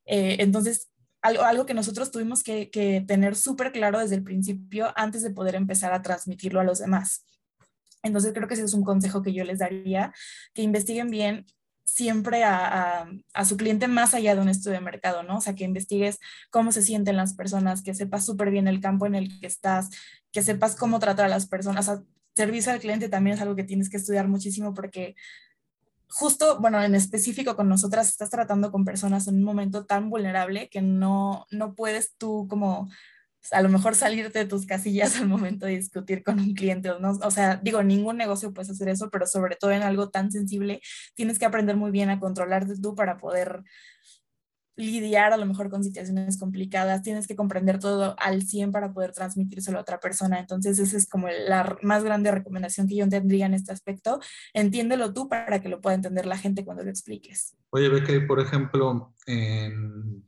Eh, 0.04 0.36
entonces, 0.40 0.90
algo, 1.22 1.42
algo, 1.44 1.66
que 1.66 1.74
nosotros 1.74 2.10
tuvimos 2.10 2.42
que, 2.42 2.70
que 2.70 3.04
tener 3.06 3.36
súper 3.36 3.72
claro 3.72 3.98
desde 3.98 4.16
el 4.16 4.24
principio 4.24 4.92
antes 4.96 5.22
de 5.22 5.30
poder 5.30 5.54
empezar 5.54 5.92
a 5.92 6.02
transmitirlo 6.02 6.60
a 6.60 6.64
los 6.64 6.80
demás. 6.80 7.24
Entonces, 8.02 8.32
creo 8.32 8.48
que 8.48 8.54
ese 8.54 8.64
es 8.64 8.74
un 8.74 8.84
consejo 8.84 9.22
que 9.22 9.32
yo 9.32 9.44
les 9.44 9.58
daría, 9.58 10.12
que 10.54 10.62
investiguen 10.62 11.10
bien 11.10 11.46
siempre 11.92 12.44
a, 12.44 13.06
a, 13.34 13.44
su 13.44 13.56
cliente 13.56 13.88
más 13.88 14.14
allá 14.14 14.34
de 14.34 14.40
un 14.40 14.48
estudio 14.48 14.78
de 14.78 14.84
mercado, 14.84 15.22
¿no? 15.22 15.38
O 15.38 15.40
sea, 15.40 15.54
que 15.54 15.64
investigues 15.64 16.18
cómo 16.50 16.72
se 16.72 16.82
sienten 16.82 17.16
las 17.16 17.34
personas, 17.34 17.82
que 17.82 17.94
sepas 17.94 18.24
súper 18.24 18.50
bien 18.50 18.68
el 18.68 18.80
campo 18.80 19.06
en 19.06 19.14
el 19.14 19.40
que 19.40 19.46
estás, 19.46 19.90
que 20.32 20.42
sepas 20.42 20.76
cómo 20.76 20.98
tratar 20.98 21.26
a 21.26 21.28
las 21.28 21.46
personas. 21.46 21.88
O 21.88 21.94
sea, 21.94 22.04
servicio 22.34 22.72
al 22.72 22.80
cliente 22.80 23.08
también 23.08 23.36
es 23.36 23.42
algo 23.42 23.56
que 23.56 23.64
tienes 23.64 23.90
que 23.90 23.96
estudiar 23.96 24.28
muchísimo 24.28 24.72
porque 24.74 25.16
justo, 26.08 26.58
bueno, 26.60 26.82
en 26.82 26.94
específico 26.94 27.56
con 27.56 27.68
nosotras 27.68 28.08
estás 28.08 28.30
tratando 28.30 28.72
con 28.72 28.84
personas 28.84 29.28
en 29.28 29.36
un 29.36 29.44
momento 29.44 29.86
tan 29.86 30.10
vulnerable 30.10 30.68
que 30.68 30.82
no, 30.82 31.46
no 31.50 31.74
puedes 31.74 32.16
tú 32.16 32.46
como 32.48 32.90
a 33.50 33.62
lo 33.62 33.68
mejor 33.68 33.94
salirte 33.94 34.40
de 34.40 34.44
tus 34.46 34.66
casillas 34.66 35.16
al 35.20 35.28
momento 35.28 35.66
de 35.66 35.76
discutir 35.76 36.22
con 36.22 36.38
un 36.38 36.54
cliente, 36.54 36.90
¿no? 37.00 37.10
O 37.22 37.30
sea, 37.30 37.56
digo, 37.62 37.82
ningún 37.82 38.16
negocio 38.16 38.52
puedes 38.52 38.70
hacer 38.70 38.88
eso, 38.88 39.10
pero 39.10 39.26
sobre 39.26 39.56
todo 39.56 39.70
en 39.72 39.82
algo 39.82 40.10
tan 40.10 40.30
sensible, 40.30 40.80
tienes 41.14 41.38
que 41.38 41.46
aprender 41.46 41.76
muy 41.76 41.90
bien 41.90 42.10
a 42.10 42.20
controlarte 42.20 42.74
tú 42.80 42.94
para 42.94 43.16
poder 43.16 43.62
lidiar 44.76 45.32
a 45.32 45.36
lo 45.36 45.46
mejor 45.46 45.70
con 45.70 45.84
situaciones 45.84 46.38
complicadas, 46.38 47.02
tienes 47.02 47.26
que 47.26 47.36
comprender 47.36 47.78
todo 47.78 48.16
al 48.18 48.42
100 48.42 48.72
para 48.72 48.92
poder 48.92 49.12
transmitírselo 49.12 49.78
a 49.78 49.82
otra 49.82 50.00
persona. 50.00 50.40
Entonces, 50.40 50.78
esa 50.78 50.96
es 50.96 51.08
como 51.08 51.28
la 51.28 51.76
más 51.82 52.02
grande 52.02 52.30
recomendación 52.30 52.88
que 52.88 52.96
yo 52.96 53.08
tendría 53.08 53.46
en 53.46 53.54
este 53.54 53.72
aspecto. 53.72 54.20
Entiéndelo 54.54 55.12
tú 55.12 55.28
para 55.28 55.60
que 55.60 55.68
lo 55.68 55.80
pueda 55.80 55.96
entender 55.96 56.26
la 56.26 56.38
gente 56.38 56.64
cuando 56.64 56.82
lo 56.82 56.90
expliques. 56.90 57.56
Oye, 57.70 57.88
Becky, 57.88 58.20
por 58.20 58.40
ejemplo, 58.40 59.14
en 59.26 60.24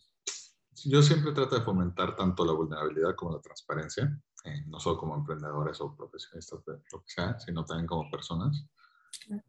yo 0.84 1.02
siempre 1.02 1.32
trato 1.32 1.58
de 1.58 1.64
fomentar 1.64 2.16
tanto 2.16 2.44
la 2.44 2.52
vulnerabilidad 2.52 3.14
como 3.14 3.36
la 3.36 3.40
transparencia, 3.40 4.18
eh, 4.44 4.64
no 4.66 4.78
solo 4.80 4.98
como 4.98 5.16
emprendedores 5.16 5.80
o 5.80 5.96
profesionistas 5.96 6.64
de 6.64 6.72
lo 6.92 7.00
que 7.00 7.08
sea, 7.08 7.38
sino 7.38 7.64
también 7.64 7.86
como 7.86 8.10
personas. 8.10 8.66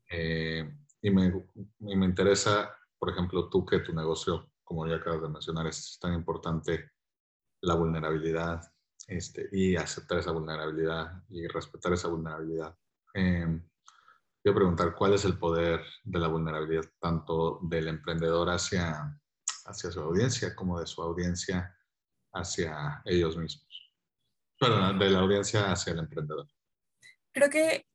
Eh, 0.10 0.72
y, 1.02 1.10
me, 1.12 1.46
y, 1.80 1.96
me, 1.96 2.06
interesa, 2.06 2.76
por 2.98 3.10
ejemplo, 3.10 3.50
tú 3.50 3.66
que 3.66 3.80
tu 3.80 3.94
negocio, 3.94 4.52
como 4.64 4.88
ya 4.88 4.96
acabas 4.96 5.22
de 5.22 5.30
mencionar, 5.30 5.68
es 5.68 5.98
tan 6.00 6.14
importante 6.14 6.92
la 7.62 7.76
vulnerabilidad 7.76 8.62
este, 9.08 9.50
y 9.52 9.76
aceptar 9.76 10.20
esa 10.20 10.32
vulnerabilidad 10.32 11.24
y 11.30 11.48
respetar 11.48 11.94
esa 11.94 12.08
vulnerabilidad. 12.08 12.78
Eh, 13.14 13.62
preguntar, 14.44 14.94
¿cuál 14.96 15.14
es 15.14 15.24
el 15.26 15.38
poder 15.38 15.82
de 16.04 16.20
la 16.20 16.28
vulnerabilidad 16.28 16.86
tanto 17.00 17.60
del 17.64 17.88
emprendedor 17.88 18.50
hacia 18.50 19.20
hacia 19.66 19.92
su 19.92 20.00
audiencia 20.02 20.56
como 20.56 20.80
de 20.80 20.88
su 20.88 21.02
audiencia 21.02 21.76
hacia 22.34 23.02
ellos 23.06 23.38
mismos. 23.38 23.92
Perdón, 24.60 25.00
de 25.00 25.10
la 25.10 25.20
audiencia 25.20 25.72
hacia 25.72 25.94
el 25.94 26.00
emprendedor. 26.00 26.48
Creo 27.32 27.50
que 27.50 27.86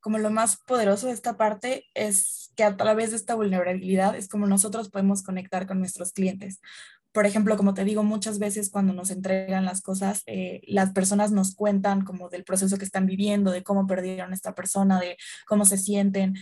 como 0.00 0.18
lo 0.18 0.30
más 0.30 0.58
poderoso 0.58 1.08
de 1.08 1.14
esta 1.14 1.36
parte 1.36 1.86
es 1.92 2.52
que 2.54 2.62
a 2.62 2.76
través 2.76 3.10
de 3.10 3.16
esta 3.16 3.34
vulnerabilidad 3.34 4.14
es 4.14 4.28
como 4.28 4.46
nosotros 4.46 4.88
podemos 4.88 5.24
conectar 5.24 5.66
con 5.66 5.80
nuestros 5.80 6.12
clientes. 6.12 6.60
Por 7.10 7.26
ejemplo, 7.26 7.56
como 7.56 7.74
te 7.74 7.84
digo, 7.84 8.04
muchas 8.04 8.38
veces 8.38 8.70
cuando 8.70 8.92
nos 8.92 9.10
entregan 9.10 9.64
las 9.64 9.82
cosas, 9.82 10.22
eh, 10.26 10.60
las 10.68 10.92
personas 10.92 11.32
nos 11.32 11.56
cuentan 11.56 12.04
como 12.04 12.28
del 12.28 12.44
proceso 12.44 12.76
que 12.78 12.84
están 12.84 13.06
viviendo, 13.06 13.50
de 13.50 13.64
cómo 13.64 13.86
perdieron 13.86 14.30
a 14.30 14.34
esta 14.34 14.54
persona, 14.54 15.00
de 15.00 15.16
cómo 15.44 15.64
se 15.64 15.76
sienten. 15.76 16.36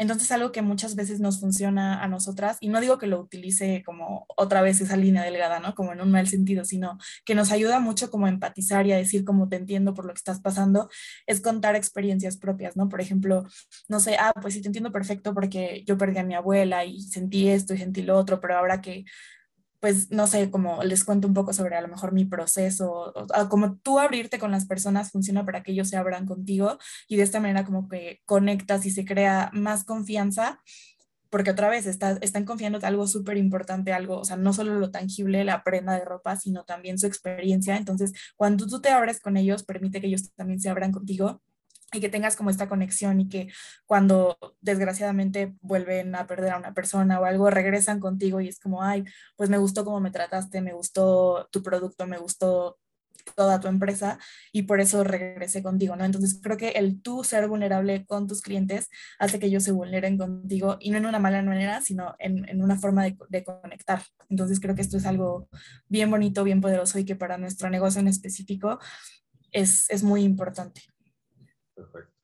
Entonces, 0.00 0.32
algo 0.32 0.50
que 0.50 0.62
muchas 0.62 0.96
veces 0.96 1.20
nos 1.20 1.40
funciona 1.40 2.02
a 2.02 2.08
nosotras, 2.08 2.56
y 2.60 2.70
no 2.70 2.80
digo 2.80 2.96
que 2.96 3.06
lo 3.06 3.20
utilice 3.20 3.82
como 3.84 4.24
otra 4.34 4.62
vez 4.62 4.80
esa 4.80 4.96
línea 4.96 5.22
delgada, 5.22 5.60
¿no? 5.60 5.74
Como 5.74 5.92
en 5.92 6.00
un 6.00 6.10
mal 6.10 6.26
sentido, 6.26 6.64
sino 6.64 6.96
que 7.26 7.34
nos 7.34 7.52
ayuda 7.52 7.80
mucho 7.80 8.10
como 8.10 8.24
a 8.24 8.30
empatizar 8.30 8.86
y 8.86 8.92
a 8.92 8.96
decir 8.96 9.26
como 9.26 9.50
te 9.50 9.56
entiendo 9.56 9.92
por 9.92 10.06
lo 10.06 10.14
que 10.14 10.18
estás 10.18 10.40
pasando, 10.40 10.88
es 11.26 11.42
contar 11.42 11.76
experiencias 11.76 12.38
propias, 12.38 12.78
¿no? 12.78 12.88
Por 12.88 13.02
ejemplo, 13.02 13.44
no 13.88 14.00
sé, 14.00 14.16
ah, 14.18 14.32
pues 14.40 14.54
sí 14.54 14.62
te 14.62 14.68
entiendo 14.68 14.90
perfecto 14.90 15.34
porque 15.34 15.84
yo 15.86 15.98
perdí 15.98 16.18
a 16.18 16.24
mi 16.24 16.34
abuela 16.34 16.86
y 16.86 17.02
sentí 17.02 17.48
esto 17.48 17.74
y 17.74 17.78
sentí 17.78 18.00
lo 18.02 18.16
otro, 18.16 18.40
pero 18.40 18.56
ahora 18.56 18.80
que 18.80 19.04
pues 19.80 20.10
no 20.10 20.26
sé, 20.26 20.50
como 20.50 20.82
les 20.84 21.04
cuento 21.04 21.26
un 21.26 21.34
poco 21.34 21.52
sobre 21.52 21.76
a 21.76 21.80
lo 21.80 21.88
mejor 21.88 22.12
mi 22.12 22.26
proceso, 22.26 23.12
o, 23.14 23.48
como 23.48 23.76
tú 23.78 23.98
abrirte 23.98 24.38
con 24.38 24.50
las 24.50 24.66
personas 24.66 25.10
funciona 25.10 25.44
para 25.44 25.62
que 25.62 25.72
ellos 25.72 25.88
se 25.88 25.96
abran 25.96 26.26
contigo 26.26 26.78
y 27.08 27.16
de 27.16 27.22
esta 27.22 27.40
manera 27.40 27.64
como 27.64 27.88
que 27.88 28.20
conectas 28.26 28.84
y 28.86 28.90
se 28.90 29.04
crea 29.04 29.50
más 29.54 29.84
confianza, 29.84 30.60
porque 31.30 31.50
otra 31.52 31.68
vez 31.70 31.86
está, 31.86 32.18
están 32.20 32.44
confiando 32.44 32.78
en 32.78 32.84
algo 32.84 33.06
súper 33.06 33.36
importante, 33.38 33.92
algo, 33.92 34.18
o 34.18 34.24
sea, 34.24 34.36
no 34.36 34.52
solo 34.52 34.74
lo 34.78 34.90
tangible, 34.90 35.44
la 35.44 35.62
prenda 35.64 35.94
de 35.94 36.04
ropa, 36.04 36.36
sino 36.36 36.64
también 36.64 36.98
su 36.98 37.06
experiencia. 37.06 37.76
Entonces, 37.76 38.12
cuando 38.36 38.66
tú 38.66 38.80
te 38.80 38.90
abres 38.90 39.20
con 39.20 39.36
ellos, 39.36 39.62
permite 39.62 40.00
que 40.00 40.08
ellos 40.08 40.32
también 40.34 40.60
se 40.60 40.68
abran 40.68 40.92
contigo 40.92 41.40
y 41.92 42.00
que 42.00 42.08
tengas 42.08 42.36
como 42.36 42.50
esta 42.50 42.68
conexión 42.68 43.20
y 43.20 43.28
que 43.28 43.48
cuando 43.86 44.38
desgraciadamente 44.60 45.54
vuelven 45.60 46.14
a 46.14 46.26
perder 46.26 46.52
a 46.52 46.58
una 46.58 46.74
persona 46.74 47.20
o 47.20 47.24
algo, 47.24 47.50
regresan 47.50 48.00
contigo 48.00 48.40
y 48.40 48.48
es 48.48 48.60
como, 48.60 48.82
ay, 48.82 49.04
pues 49.36 49.50
me 49.50 49.58
gustó 49.58 49.84
cómo 49.84 50.00
me 50.00 50.10
trataste, 50.10 50.60
me 50.60 50.72
gustó 50.72 51.48
tu 51.50 51.62
producto, 51.62 52.06
me 52.06 52.18
gustó 52.18 52.78
toda 53.34 53.60
tu 53.60 53.68
empresa 53.68 54.18
y 54.52 54.62
por 54.62 54.80
eso 54.80 55.04
regresé 55.04 55.62
contigo, 55.62 55.96
¿no? 55.96 56.04
Entonces 56.04 56.38
creo 56.42 56.56
que 56.56 56.70
el 56.70 57.02
tú 57.02 57.24
ser 57.24 57.48
vulnerable 57.48 58.04
con 58.06 58.26
tus 58.26 58.40
clientes 58.40 58.88
hace 59.18 59.38
que 59.38 59.46
ellos 59.46 59.64
se 59.64 59.72
vulneren 59.72 60.18
contigo 60.18 60.76
y 60.80 60.90
no 60.90 60.98
en 60.98 61.06
una 61.06 61.18
mala 61.18 61.42
manera, 61.42 61.80
sino 61.80 62.14
en, 62.18 62.48
en 62.48 62.62
una 62.62 62.78
forma 62.78 63.04
de, 63.04 63.16
de, 63.28 63.44
conectar. 63.44 64.02
Entonces 64.28 64.60
creo 64.60 64.74
que 64.74 64.82
esto 64.82 64.96
es 64.96 65.06
algo 65.06 65.48
bien 65.88 66.10
bonito, 66.10 66.44
bien 66.44 66.60
poderoso 66.60 66.98
y 66.98 67.04
que 67.04 67.16
para 67.16 67.38
nuestro 67.38 67.70
negocio 67.70 68.00
en 68.00 68.08
específico 68.08 68.78
es, 69.52 69.88
es 69.90 70.02
muy 70.02 70.22
importante. 70.22 70.82
Perfecto. 71.80 72.14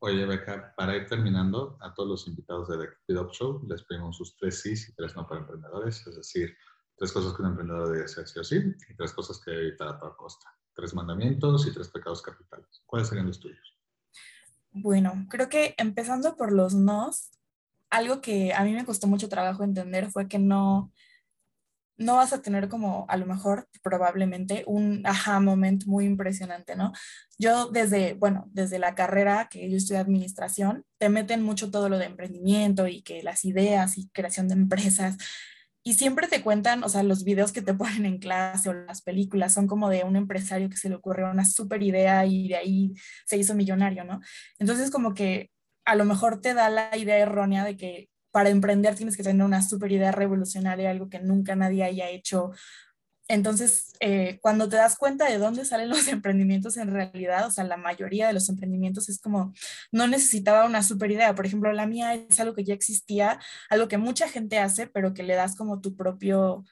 Oye, 0.00 0.26
Beca, 0.26 0.74
para 0.76 0.94
ir 0.94 1.06
terminando, 1.06 1.78
a 1.80 1.94
todos 1.94 2.08
los 2.08 2.28
invitados 2.28 2.68
de 2.68 2.88
The 3.06 3.18
Up 3.18 3.32
Show 3.32 3.66
les 3.66 3.82
pedimos 3.84 4.18
sus 4.18 4.36
tres 4.36 4.60
sí 4.60 4.74
y 4.74 4.94
tres 4.94 5.16
no 5.16 5.26
para 5.26 5.40
emprendedores, 5.40 6.06
es 6.06 6.16
decir, 6.16 6.54
tres 6.96 7.12
cosas 7.12 7.34
que 7.34 7.42
un 7.42 7.48
emprendedor 7.48 7.90
debe 7.90 8.04
hacer 8.04 8.28
sí 8.28 8.38
o 8.38 8.44
sí 8.44 8.56
y 8.56 8.96
tres 8.96 9.12
cosas 9.14 9.40
que 9.42 9.50
debe 9.50 9.68
evitar 9.68 9.88
a 9.88 9.98
toda 9.98 10.14
costa. 10.14 10.46
Tres 10.74 10.92
mandamientos 10.92 11.66
y 11.66 11.72
tres 11.72 11.88
pecados 11.88 12.20
capitales. 12.20 12.82
¿Cuáles 12.84 13.08
serían 13.08 13.26
los 13.26 13.40
tuyos? 13.40 13.78
Bueno, 14.72 15.26
creo 15.30 15.48
que 15.48 15.74
empezando 15.78 16.36
por 16.36 16.52
los 16.52 16.74
nos, 16.74 17.30
algo 17.88 18.20
que 18.20 18.52
a 18.52 18.62
mí 18.64 18.74
me 18.74 18.84
costó 18.84 19.06
mucho 19.06 19.30
trabajo 19.30 19.64
entender 19.64 20.10
fue 20.10 20.28
que 20.28 20.38
no, 20.38 20.92
no 21.98 22.16
vas 22.16 22.32
a 22.32 22.42
tener 22.42 22.68
como 22.68 23.06
a 23.08 23.16
lo 23.16 23.26
mejor 23.26 23.68
probablemente 23.82 24.64
un 24.66 25.02
aha 25.06 25.40
moment 25.40 25.84
muy 25.86 26.04
impresionante, 26.04 26.76
¿no? 26.76 26.92
Yo 27.38 27.68
desde, 27.70 28.14
bueno, 28.14 28.48
desde 28.52 28.78
la 28.78 28.94
carrera 28.94 29.48
que 29.50 29.70
yo 29.70 29.76
estudié 29.76 30.00
administración, 30.00 30.84
te 30.98 31.08
meten 31.08 31.42
mucho 31.42 31.70
todo 31.70 31.88
lo 31.88 31.98
de 31.98 32.06
emprendimiento 32.06 32.86
y 32.86 33.02
que 33.02 33.22
las 33.22 33.44
ideas 33.44 33.98
y 33.98 34.08
creación 34.10 34.48
de 34.48 34.54
empresas. 34.54 35.16
Y 35.82 35.94
siempre 35.94 36.28
te 36.28 36.42
cuentan, 36.42 36.82
o 36.84 36.88
sea, 36.88 37.02
los 37.02 37.24
videos 37.24 37.52
que 37.52 37.62
te 37.62 37.74
ponen 37.74 38.06
en 38.06 38.18
clase 38.18 38.68
o 38.68 38.74
las 38.74 39.02
películas 39.02 39.54
son 39.54 39.66
como 39.66 39.88
de 39.88 40.04
un 40.04 40.16
empresario 40.16 40.68
que 40.68 40.76
se 40.76 40.88
le 40.88 40.96
ocurrió 40.96 41.30
una 41.30 41.44
súper 41.44 41.82
idea 41.82 42.26
y 42.26 42.48
de 42.48 42.56
ahí 42.56 42.94
se 43.24 43.36
hizo 43.38 43.54
millonario, 43.54 44.04
¿no? 44.04 44.20
Entonces 44.58 44.90
como 44.90 45.14
que 45.14 45.50
a 45.86 45.94
lo 45.94 46.04
mejor 46.04 46.40
te 46.40 46.52
da 46.52 46.68
la 46.68 46.96
idea 46.96 47.18
errónea 47.18 47.64
de 47.64 47.76
que 47.76 48.08
para 48.36 48.50
emprender 48.50 48.94
tienes 48.94 49.16
que 49.16 49.22
tener 49.22 49.46
una 49.46 49.62
super 49.62 49.90
idea 49.90 50.12
revolucionaria, 50.12 50.90
algo 50.90 51.08
que 51.08 51.20
nunca 51.20 51.56
nadie 51.56 51.84
haya 51.84 52.10
hecho. 52.10 52.52
Entonces, 53.28 53.94
eh, 54.00 54.38
cuando 54.42 54.68
te 54.68 54.76
das 54.76 54.98
cuenta 54.98 55.24
de 55.24 55.38
dónde 55.38 55.64
salen 55.64 55.88
los 55.88 56.06
emprendimientos 56.06 56.76
en 56.76 56.92
realidad, 56.92 57.46
o 57.46 57.50
sea, 57.50 57.64
la 57.64 57.78
mayoría 57.78 58.26
de 58.26 58.34
los 58.34 58.50
emprendimientos 58.50 59.08
es 59.08 59.20
como, 59.22 59.54
no 59.90 60.06
necesitaba 60.06 60.66
una 60.66 60.82
super 60.82 61.10
idea. 61.10 61.34
Por 61.34 61.46
ejemplo, 61.46 61.72
la 61.72 61.86
mía 61.86 62.12
es 62.12 62.38
algo 62.38 62.54
que 62.54 62.64
ya 62.64 62.74
existía, 62.74 63.40
algo 63.70 63.88
que 63.88 63.96
mucha 63.96 64.28
gente 64.28 64.58
hace, 64.58 64.86
pero 64.86 65.14
que 65.14 65.22
le 65.22 65.34
das 65.34 65.56
como 65.56 65.80
tu 65.80 65.96
propio, 65.96 66.62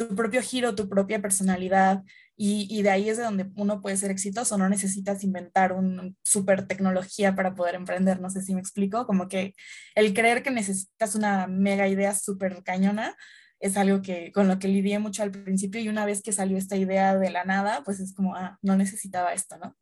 tu 0.00 0.16
propio 0.16 0.40
giro, 0.40 0.74
tu 0.74 0.88
propia 0.88 1.20
personalidad. 1.20 2.02
Y, 2.34 2.80
de 2.80 2.88
ahí 2.88 3.10
es 3.10 3.18
de 3.18 3.24
donde 3.24 3.50
uno 3.56 3.82
puede 3.82 3.98
ser 3.98 4.10
exitoso, 4.10 4.56
no 4.56 4.66
necesitas 4.70 5.22
inventar 5.24 5.74
una 5.74 6.10
super 6.24 6.66
tecnología 6.66 7.34
para 7.34 7.54
poder 7.54 7.74
emprender, 7.74 8.18
no 8.18 8.30
sé 8.30 8.40
si 8.40 8.54
me 8.54 8.60
explico, 8.60 9.06
como 9.06 9.28
que 9.28 9.54
el 9.94 10.14
creer 10.14 10.42
que 10.42 10.50
necesitas 10.50 11.14
una 11.14 11.46
mega 11.48 11.86
idea 11.86 12.14
súper 12.14 12.62
cañona 12.62 13.14
es 13.58 13.76
algo 13.76 14.00
que 14.00 14.32
con 14.32 14.48
lo 14.48 14.58
que 14.58 14.68
lidié 14.68 14.98
mucho 14.98 15.22
al 15.22 15.32
principio 15.32 15.82
y 15.82 15.90
una 15.90 16.06
vez 16.06 16.22
que 16.22 16.32
salió 16.32 16.56
esta 16.56 16.76
idea 16.76 17.18
de 17.18 17.28
la 17.28 17.44
nada, 17.44 17.82
pues 17.84 18.00
es 18.00 18.14
como, 18.14 18.34
ah, 18.34 18.58
no 18.62 18.74
necesitaba 18.76 19.34
esto, 19.34 19.58
¿no? 19.58 19.76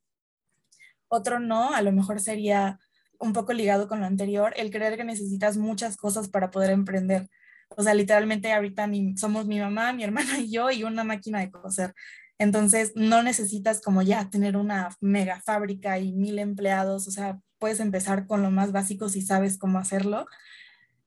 Otro 1.07 1.39
no, 1.39 1.73
a 1.73 1.81
lo 1.83 1.93
mejor 1.93 2.19
sería 2.21 2.81
un 3.21 3.33
poco 3.33 3.53
ligado 3.53 3.87
con 3.87 4.01
lo 4.01 4.07
anterior, 4.07 4.53
el 4.57 4.73
creer 4.73 4.97
que 4.97 5.05
necesitas 5.05 5.57
muchas 5.59 5.97
cosas 5.97 6.29
para 6.29 6.51
poder 6.51 6.71
emprender. 6.71 7.29
O 7.71 7.83
sea, 7.83 7.95
literalmente 7.95 8.53
ahorita 8.53 8.89
somos 9.17 9.47
mi 9.47 9.61
mamá, 9.61 9.93
mi 9.93 10.05
hermana 10.05 10.39
y 10.41 10.51
yo 10.51 10.71
y 10.71 10.85
una 10.85 11.05
máquina 11.05 11.41
de 11.41 11.51
coser. 11.51 11.95
Entonces, 12.39 12.93
no 12.95 13.23
necesitas 13.23 13.81
como 13.81 14.03
ya 14.03 14.31
tener 14.31 14.57
una 14.57 14.91
mega 15.01 15.41
fábrica 15.41 15.99
y 15.99 16.13
mil 16.13 16.39
empleados, 16.39 17.09
o 17.09 17.11
sea, 17.11 17.41
puedes 17.59 17.81
empezar 17.81 18.27
con 18.27 18.43
lo 18.43 18.51
más 18.51 18.73
básico 18.73 19.09
si 19.09 19.23
sabes 19.23 19.59
cómo 19.59 19.79
hacerlo. 19.79 20.27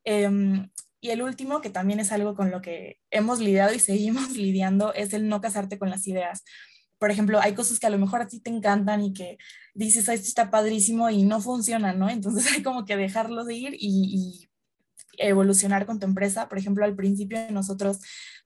Em, 0.04 0.70
y 1.00 1.10
el 1.10 1.22
último, 1.22 1.62
que 1.62 1.70
también 1.70 2.00
es 2.00 2.12
algo 2.12 2.36
con 2.36 2.52
lo 2.52 2.62
que 2.62 3.00
hemos 3.10 3.40
lidiado 3.40 3.74
y 3.74 3.80
seguimos 3.80 4.32
lidiando, 4.38 4.94
es 4.94 5.14
el 5.14 5.28
no 5.30 5.42
casarte 5.42 5.80
con 5.80 5.90
las 5.90 6.08
ideas. 6.08 6.44
Por 7.00 7.12
ejemplo, 7.12 7.40
hay 7.42 7.56
cosas 7.56 7.80
que 7.80 7.88
a 7.88 7.90
lo 7.90 7.98
mejor 7.98 8.22
a 8.22 8.28
ti 8.28 8.40
te 8.42 8.52
encantan 8.52 9.02
y 9.02 9.14
que 9.14 9.38
dices, 9.74 10.08
esto 10.10 10.28
está 10.28 10.52
padrísimo 10.52 11.10
y 11.10 11.24
no 11.24 11.42
funciona, 11.42 11.94
¿no? 11.94 12.10
Entonces 12.10 12.46
hay 12.54 12.64
como 12.64 12.86
que 12.86 12.98
dejarlos 12.98 13.48
de 13.48 13.56
ir 13.56 13.74
y, 13.74 13.80
y 13.80 14.51
evolucionar 15.18 15.86
con 15.86 16.00
tu 16.00 16.06
empresa. 16.06 16.50
Por 16.50 16.58
ejemplo, 16.58 16.86
al 16.86 16.96
principio 16.96 17.40
nosotros 17.52 18.00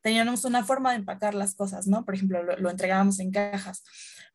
teníamos 0.06 0.46
una 0.46 0.64
forma 0.64 0.92
de 0.92 0.98
empacar 0.98 1.34
las 1.34 1.56
cosas, 1.56 1.88
¿no? 1.88 2.06
Por 2.06 2.14
ejemplo, 2.14 2.44
lo, 2.44 2.70
entregábamos 2.70 3.20
en 3.20 3.32
cajas. 3.32 3.84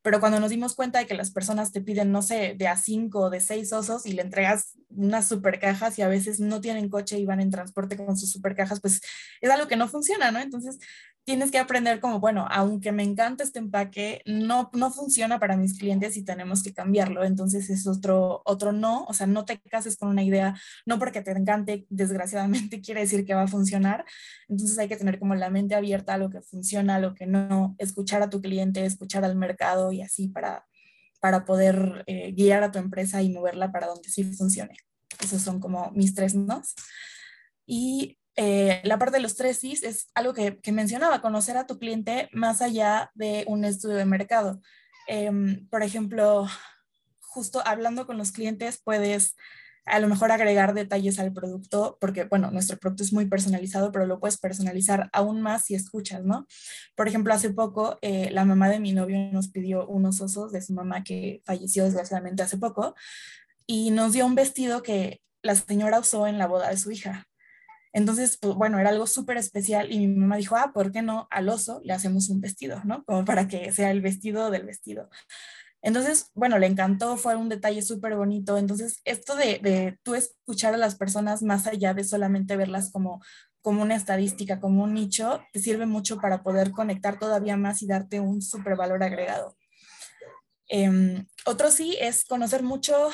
Pero 0.02 0.18
cuando 0.18 0.40
nos 0.40 0.50
dimos 0.50 0.74
cuenta 0.74 0.98
de 0.98 1.06
que 1.06 1.14
las 1.14 1.30
personas 1.30 1.70
te 1.70 1.80
piden, 1.80 2.10
no 2.10 2.22
sé, 2.22 2.56
de 2.58 2.66
a 2.66 2.76
cinco 2.76 3.20
o 3.20 3.30
de 3.30 3.38
seis 3.38 3.72
osos 3.72 4.04
y 4.04 4.12
le 4.14 4.22
entregas 4.22 4.74
unas 4.88 5.28
super 5.28 5.60
cajas 5.60 5.96
y 5.96 6.02
a 6.02 6.08
veces 6.08 6.40
no 6.40 6.60
tienen 6.60 6.88
coche 6.88 7.20
y 7.20 7.24
van 7.24 7.38
en 7.38 7.52
transporte 7.52 7.96
con 7.96 8.16
sus 8.16 8.32
super 8.32 8.56
cajas, 8.56 8.80
pues 8.80 9.00
es 9.40 9.48
algo 9.48 9.68
que 9.68 9.76
no 9.76 9.86
funciona, 9.86 10.32
¿no? 10.32 10.40
Entonces 10.40 10.80
tienes 11.24 11.50
que 11.50 11.58
aprender 11.58 12.00
como, 12.00 12.18
bueno, 12.18 12.46
aunque 12.50 12.92
me 12.92 13.02
encanta 13.02 13.44
este 13.44 13.58
empaque, 13.58 14.22
no, 14.26 14.70
no 14.72 14.90
funciona 14.90 15.38
para 15.38 15.56
mis 15.56 15.78
clientes 15.78 16.16
y 16.16 16.24
tenemos 16.24 16.62
que 16.62 16.72
cambiarlo. 16.72 17.24
Entonces 17.24 17.70
es 17.70 17.86
otro, 17.86 18.42
otro 18.44 18.72
no, 18.72 19.04
o 19.04 19.12
sea, 19.12 19.26
no 19.26 19.44
te 19.44 19.60
cases 19.60 19.96
con 19.96 20.08
una 20.08 20.22
idea, 20.22 20.60
no 20.86 20.98
porque 20.98 21.22
te 21.22 21.30
encante, 21.30 21.86
desgraciadamente 21.88 22.80
quiere 22.82 23.02
decir 23.02 23.24
que 23.24 23.34
va 23.34 23.42
a 23.42 23.48
funcionar. 23.48 24.04
Entonces 24.48 24.76
hay 24.78 24.88
que 24.88 24.96
tener 24.96 25.18
como 25.18 25.34
la 25.34 25.50
mente 25.50 25.59
abierta 25.74 26.14
a 26.14 26.18
lo 26.18 26.30
que 26.30 26.40
funciona, 26.40 26.96
a 26.96 26.98
lo 26.98 27.14
que 27.14 27.26
no, 27.26 27.74
escuchar 27.78 28.22
a 28.22 28.30
tu 28.30 28.40
cliente, 28.40 28.84
escuchar 28.84 29.24
al 29.24 29.36
mercado 29.36 29.92
y 29.92 30.02
así 30.02 30.28
para, 30.28 30.66
para 31.20 31.44
poder 31.44 32.04
eh, 32.06 32.32
guiar 32.32 32.62
a 32.62 32.72
tu 32.72 32.78
empresa 32.78 33.22
y 33.22 33.30
moverla 33.30 33.72
para 33.72 33.86
donde 33.86 34.08
sí 34.08 34.24
funcione. 34.24 34.76
Esos 35.22 35.42
son 35.42 35.60
como 35.60 35.90
mis 35.92 36.14
tres 36.14 36.34
nos. 36.34 36.74
Y 37.66 38.18
eh, 38.36 38.80
la 38.84 38.98
parte 38.98 39.16
de 39.16 39.22
los 39.22 39.36
tres 39.36 39.58
Cs 39.60 39.82
es 39.82 40.10
algo 40.14 40.32
que, 40.32 40.58
mencionaba, 40.72 41.20
conocer 41.20 41.56
a 41.56 41.66
tu 41.66 41.78
cliente 41.78 42.28
más 42.32 42.62
allá 42.62 43.10
de 43.14 43.44
un 43.46 43.64
estudio 43.64 43.96
de 43.96 44.04
mercado. 44.06 44.60
Em, 45.06 45.68
por 45.68 45.82
ejemplo, 45.82 46.46
justo 47.20 47.62
hablando 47.64 48.06
con 48.06 48.18
los 48.18 48.32
clientes 48.32 48.80
puedes 48.82 49.36
a 49.84 49.98
lo 49.98 50.08
mejor 50.08 50.30
agregar 50.32 50.74
detalles 50.74 51.18
al 51.18 51.32
producto, 51.32 51.98
porque, 52.00 52.24
bueno, 52.24 52.50
nuestro 52.50 52.78
producto 52.78 53.02
es 53.02 53.12
muy 53.12 53.26
personalizado, 53.26 53.92
pero 53.92 54.06
lo 54.06 54.20
puedes 54.20 54.38
personalizar 54.38 55.08
aún 55.12 55.40
más 55.40 55.64
si 55.64 55.74
escuchas, 55.74 56.24
¿no? 56.24 56.46
Por 56.94 57.08
ejemplo, 57.08 57.32
hace 57.34 57.50
poco 57.50 57.98
eh, 58.02 58.30
la 58.30 58.44
mamá 58.44 58.68
de 58.68 58.80
mi 58.80 58.92
novio 58.92 59.18
nos 59.32 59.48
pidió 59.48 59.86
unos 59.86 60.20
osos 60.20 60.52
de 60.52 60.62
su 60.62 60.74
mamá 60.74 61.04
que 61.04 61.42
falleció 61.44 61.84
desgraciadamente 61.84 62.42
hace 62.42 62.58
poco 62.58 62.94
y 63.66 63.90
nos 63.90 64.12
dio 64.12 64.26
un 64.26 64.34
vestido 64.34 64.82
que 64.82 65.20
la 65.42 65.54
señora 65.54 66.00
usó 66.00 66.26
en 66.26 66.38
la 66.38 66.46
boda 66.46 66.70
de 66.70 66.76
su 66.76 66.90
hija. 66.90 67.26
Entonces, 67.92 68.38
pues, 68.40 68.54
bueno, 68.54 68.78
era 68.78 68.90
algo 68.90 69.06
súper 69.06 69.36
especial 69.36 69.90
y 69.92 70.06
mi 70.06 70.08
mamá 70.08 70.36
dijo, 70.36 70.56
ah, 70.56 70.72
¿por 70.72 70.92
qué 70.92 71.02
no 71.02 71.26
al 71.30 71.48
oso 71.48 71.80
le 71.84 71.92
hacemos 71.92 72.28
un 72.28 72.40
vestido, 72.40 72.80
¿no? 72.84 73.04
Como 73.04 73.24
para 73.24 73.48
que 73.48 73.72
sea 73.72 73.90
el 73.90 74.00
vestido 74.00 74.50
del 74.50 74.64
vestido. 74.64 75.08
Entonces, 75.82 76.30
bueno, 76.34 76.58
le 76.58 76.66
encantó, 76.66 77.16
fue 77.16 77.36
un 77.36 77.48
detalle 77.48 77.82
súper 77.82 78.16
bonito. 78.16 78.58
Entonces, 78.58 79.00
esto 79.04 79.34
de, 79.34 79.58
de, 79.58 79.98
tú 80.02 80.14
escuchar 80.14 80.74
a 80.74 80.78
las 80.78 80.96
personas 80.96 81.42
más 81.42 81.66
allá 81.66 81.94
de 81.94 82.04
solamente 82.04 82.56
verlas 82.56 82.90
como, 82.90 83.22
como 83.62 83.82
una 83.82 83.96
estadística, 83.96 84.60
como 84.60 84.84
un 84.84 84.94
nicho, 84.94 85.42
te 85.52 85.60
sirve 85.60 85.86
mucho 85.86 86.20
para 86.20 86.42
poder 86.42 86.70
conectar 86.70 87.18
todavía 87.18 87.56
más 87.56 87.82
y 87.82 87.86
darte 87.86 88.20
un 88.20 88.42
súper 88.42 88.76
valor 88.76 89.02
agregado. 89.02 89.56
Em, 90.72 91.26
otro 91.46 91.70
sí 91.72 91.96
es 92.00 92.24
conocer 92.24 92.62
mucho, 92.62 93.10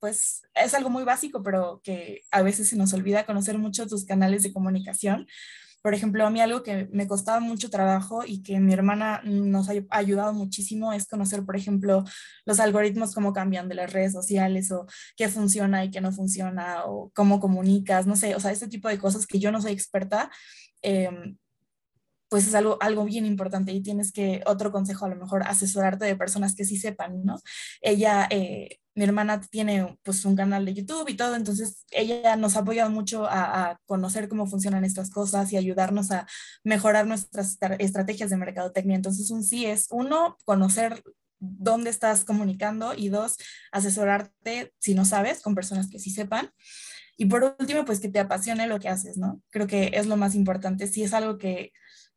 pues 0.00 0.42
es 0.54 0.74
algo 0.74 0.90
muy 0.90 1.04
básico, 1.04 1.42
pero 1.42 1.80
que 1.84 2.22
a 2.32 2.42
veces 2.42 2.68
se 2.68 2.76
nos 2.76 2.92
olvida 2.92 3.26
conocer 3.26 3.58
mucho 3.58 3.86
tus 3.86 4.04
canales 4.04 4.42
de 4.42 4.52
comunicación. 4.52 5.26
Por 5.82 5.94
ejemplo, 5.94 6.26
a 6.26 6.30
mí 6.30 6.40
algo 6.40 6.62
que 6.62 6.88
me 6.92 7.06
costaba 7.06 7.40
mucho 7.40 7.70
trabajo 7.70 8.24
y 8.26 8.42
que 8.42 8.58
mi 8.60 8.72
hermana 8.72 9.20
nos 9.24 9.68
ha 9.68 9.72
ayudado 9.90 10.32
muchísimo 10.32 10.92
es 10.92 11.06
conocer, 11.06 11.44
por 11.44 11.56
ejemplo, 11.56 12.04
los 12.44 12.60
algoritmos, 12.60 13.14
cómo 13.14 13.32
cambian 13.32 13.68
de 13.68 13.76
las 13.76 13.92
redes 13.92 14.12
sociales 14.12 14.72
o 14.72 14.86
qué 15.16 15.28
funciona 15.28 15.84
y 15.84 15.90
qué 15.90 16.00
no 16.00 16.12
funciona 16.12 16.84
o 16.86 17.10
cómo 17.14 17.40
comunicas, 17.40 18.06
no 18.06 18.16
sé, 18.16 18.34
o 18.34 18.40
sea, 18.40 18.50
este 18.52 18.68
tipo 18.68 18.88
de 18.88 18.98
cosas 18.98 19.26
que 19.26 19.38
yo 19.38 19.52
no 19.52 19.60
soy 19.60 19.72
experta. 19.72 20.30
Eh, 20.82 21.36
pues 22.28 22.46
es 22.46 22.54
algo, 22.54 22.76
algo 22.80 23.04
bien 23.04 23.26
importante 23.26 23.72
y 23.72 23.82
tienes 23.82 24.12
que, 24.12 24.42
otro 24.46 24.72
consejo 24.72 25.06
a 25.06 25.08
lo 25.08 25.16
mejor, 25.16 25.42
asesorarte 25.44 26.04
de 26.04 26.16
personas 26.16 26.54
que 26.54 26.64
sí 26.64 26.76
sepan, 26.76 27.24
¿no? 27.24 27.40
Ella, 27.80 28.26
eh, 28.30 28.78
mi 28.94 29.04
hermana 29.04 29.40
tiene 29.40 29.98
pues 30.02 30.24
un 30.24 30.36
canal 30.36 30.64
de 30.64 30.74
YouTube 30.74 31.08
y 31.08 31.16
todo, 31.16 31.36
entonces 31.36 31.84
ella 31.90 32.36
nos 32.36 32.56
ha 32.56 32.60
apoyado 32.60 32.90
mucho 32.90 33.26
a, 33.26 33.70
a, 33.70 33.80
conocer 33.86 34.28
cómo 34.28 34.46
funcionan 34.46 34.84
estas 34.84 35.10
cosas 35.10 35.52
y 35.52 35.56
ayudarnos 35.56 36.10
a 36.10 36.26
mejorar 36.64 37.06
nuestras 37.06 37.58
estrategias 37.78 38.30
de 38.30 38.36
mercadotecnia. 38.36 38.96
Entonces 38.96 39.30
un 39.30 39.44
sí 39.44 39.66
es, 39.66 39.86
uno, 39.90 40.38
conocer 40.44 41.02
dónde 41.38 41.90
estás 41.90 42.24
comunicando 42.24 42.94
y 42.94 43.08
dos, 43.08 43.36
asesorarte, 43.72 44.72
si 44.78 44.94
no 44.94 45.04
sabes, 45.04 45.42
con 45.42 45.54
personas 45.54 45.88
que 45.90 45.98
sí 45.98 46.10
sepan. 46.10 46.50
Y 47.16 47.26
por 47.26 47.56
último, 47.58 47.84
pues 47.84 48.00
que 48.00 48.08
te 48.08 48.18
apasione 48.18 48.66
lo 48.66 48.78
que 48.78 48.88
haces, 48.88 49.16
¿no? 49.16 49.40
Creo 49.50 49.66
que 49.66 49.90
es 49.94 50.06
lo 50.06 50.16
más 50.16 50.34
importante. 50.34 50.86
Si 50.86 51.02
es 51.02 51.14
algo 51.14 51.38
que 51.38 51.72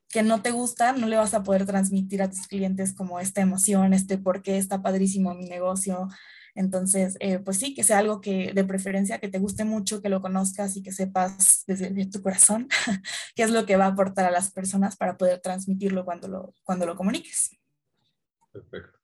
que 0.09 0.23
no 0.23 0.41
te 0.41 0.51
gusta, 0.51 0.93
no 0.93 1.07
le 1.07 1.17
vas 1.17 1.33
a 1.33 1.43
poder 1.43 1.65
transmitir 1.65 2.21
a 2.21 2.29
tus 2.29 2.47
clientes 2.47 2.93
como 2.93 3.19
esta 3.19 3.41
emoción, 3.41 3.93
este 3.93 4.17
por 4.17 4.41
qué 4.41 4.57
está 4.57 4.81
padrísimo 4.81 5.35
mi 5.35 5.45
negocio. 5.45 6.07
Entonces, 6.55 7.15
eh, 7.19 7.39
pues 7.39 7.57
sí, 7.57 7.75
que 7.75 7.83
sea 7.83 7.99
algo 7.99 8.19
que 8.19 8.51
de 8.53 8.63
preferencia, 8.63 9.19
que 9.19 9.29
te 9.29 9.39
guste 9.39 9.65
mucho, 9.65 10.01
que 10.01 10.09
lo 10.09 10.21
conozcas 10.21 10.75
y 10.75 10.83
que 10.83 10.91
sepas 10.91 11.63
desde 11.67 12.05
tu 12.07 12.21
corazón 12.21 12.67
qué 13.35 13.43
es 13.43 13.51
lo 13.51 13.65
que 13.65 13.77
va 13.77 13.85
a 13.85 13.89
aportar 13.89 14.25
a 14.25 14.31
las 14.31 14.51
personas 14.51 14.97
para 14.97 15.15
poder 15.15 15.39
transmitirlo 15.39 16.03
cuando 16.05 16.27
lo, 16.27 16.53
cuando 16.63 16.85
lo 16.85 16.95
comuniques. 16.95 17.55
Perfecto. 18.51 18.99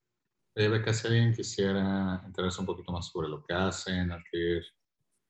Eh, 0.55 0.69
Beca, 0.69 0.93
si 0.93 1.07
alguien 1.07 1.33
quisiera 1.33 2.23
enterarse 2.25 2.61
un 2.61 2.65
poquito 2.65 2.91
más 2.91 3.07
sobre 3.07 3.29
lo 3.29 3.43
que 3.43 3.53
hacen, 3.53 4.11
adquirir 4.11 4.63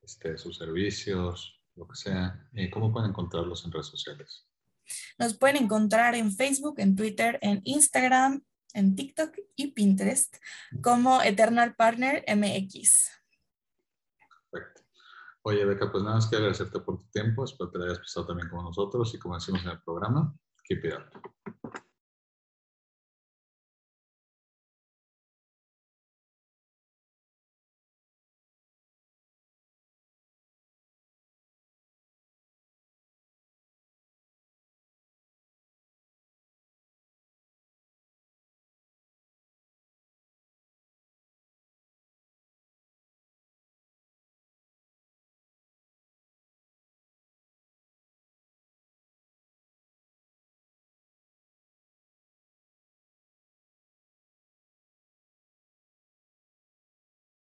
este, 0.01 0.37
sus 0.37 0.57
servicios, 0.57 1.59
lo 1.75 1.87
que 1.87 1.95
sea, 1.95 2.47
eh, 2.53 2.69
¿cómo 2.69 2.93
pueden 2.93 3.09
encontrarlos 3.09 3.65
en 3.65 3.71
redes 3.71 3.87
sociales? 3.87 4.47
Nos 5.17 5.37
pueden 5.37 5.57
encontrar 5.57 6.15
en 6.15 6.31
Facebook, 6.31 6.75
en 6.79 6.95
Twitter, 6.95 7.39
en 7.41 7.61
Instagram, 7.63 8.43
en 8.73 8.95
TikTok 8.95 9.35
y 9.55 9.71
Pinterest 9.71 10.35
como 10.81 11.21
Eternal 11.21 11.75
Partner 11.75 12.23
MX. 12.27 13.09
Perfecto. 14.51 14.81
Oye, 15.43 15.63
Beca, 15.65 15.91
pues 15.91 16.03
nada 16.03 16.15
más 16.15 16.27
que 16.27 16.35
agradecerte 16.35 16.79
por 16.79 16.97
tu 16.97 17.09
tiempo. 17.09 17.45
Espero 17.45 17.71
que 17.71 17.79
te 17.79 17.85
hayas 17.85 17.99
pasado 17.99 18.27
también 18.27 18.49
con 18.49 18.63
nosotros 18.63 19.13
y 19.13 19.19
como 19.19 19.35
decimos 19.35 19.63
en 19.63 19.69
el 19.69 19.81
programa, 19.81 20.35
Keep 20.63 20.85
it. 20.85 20.93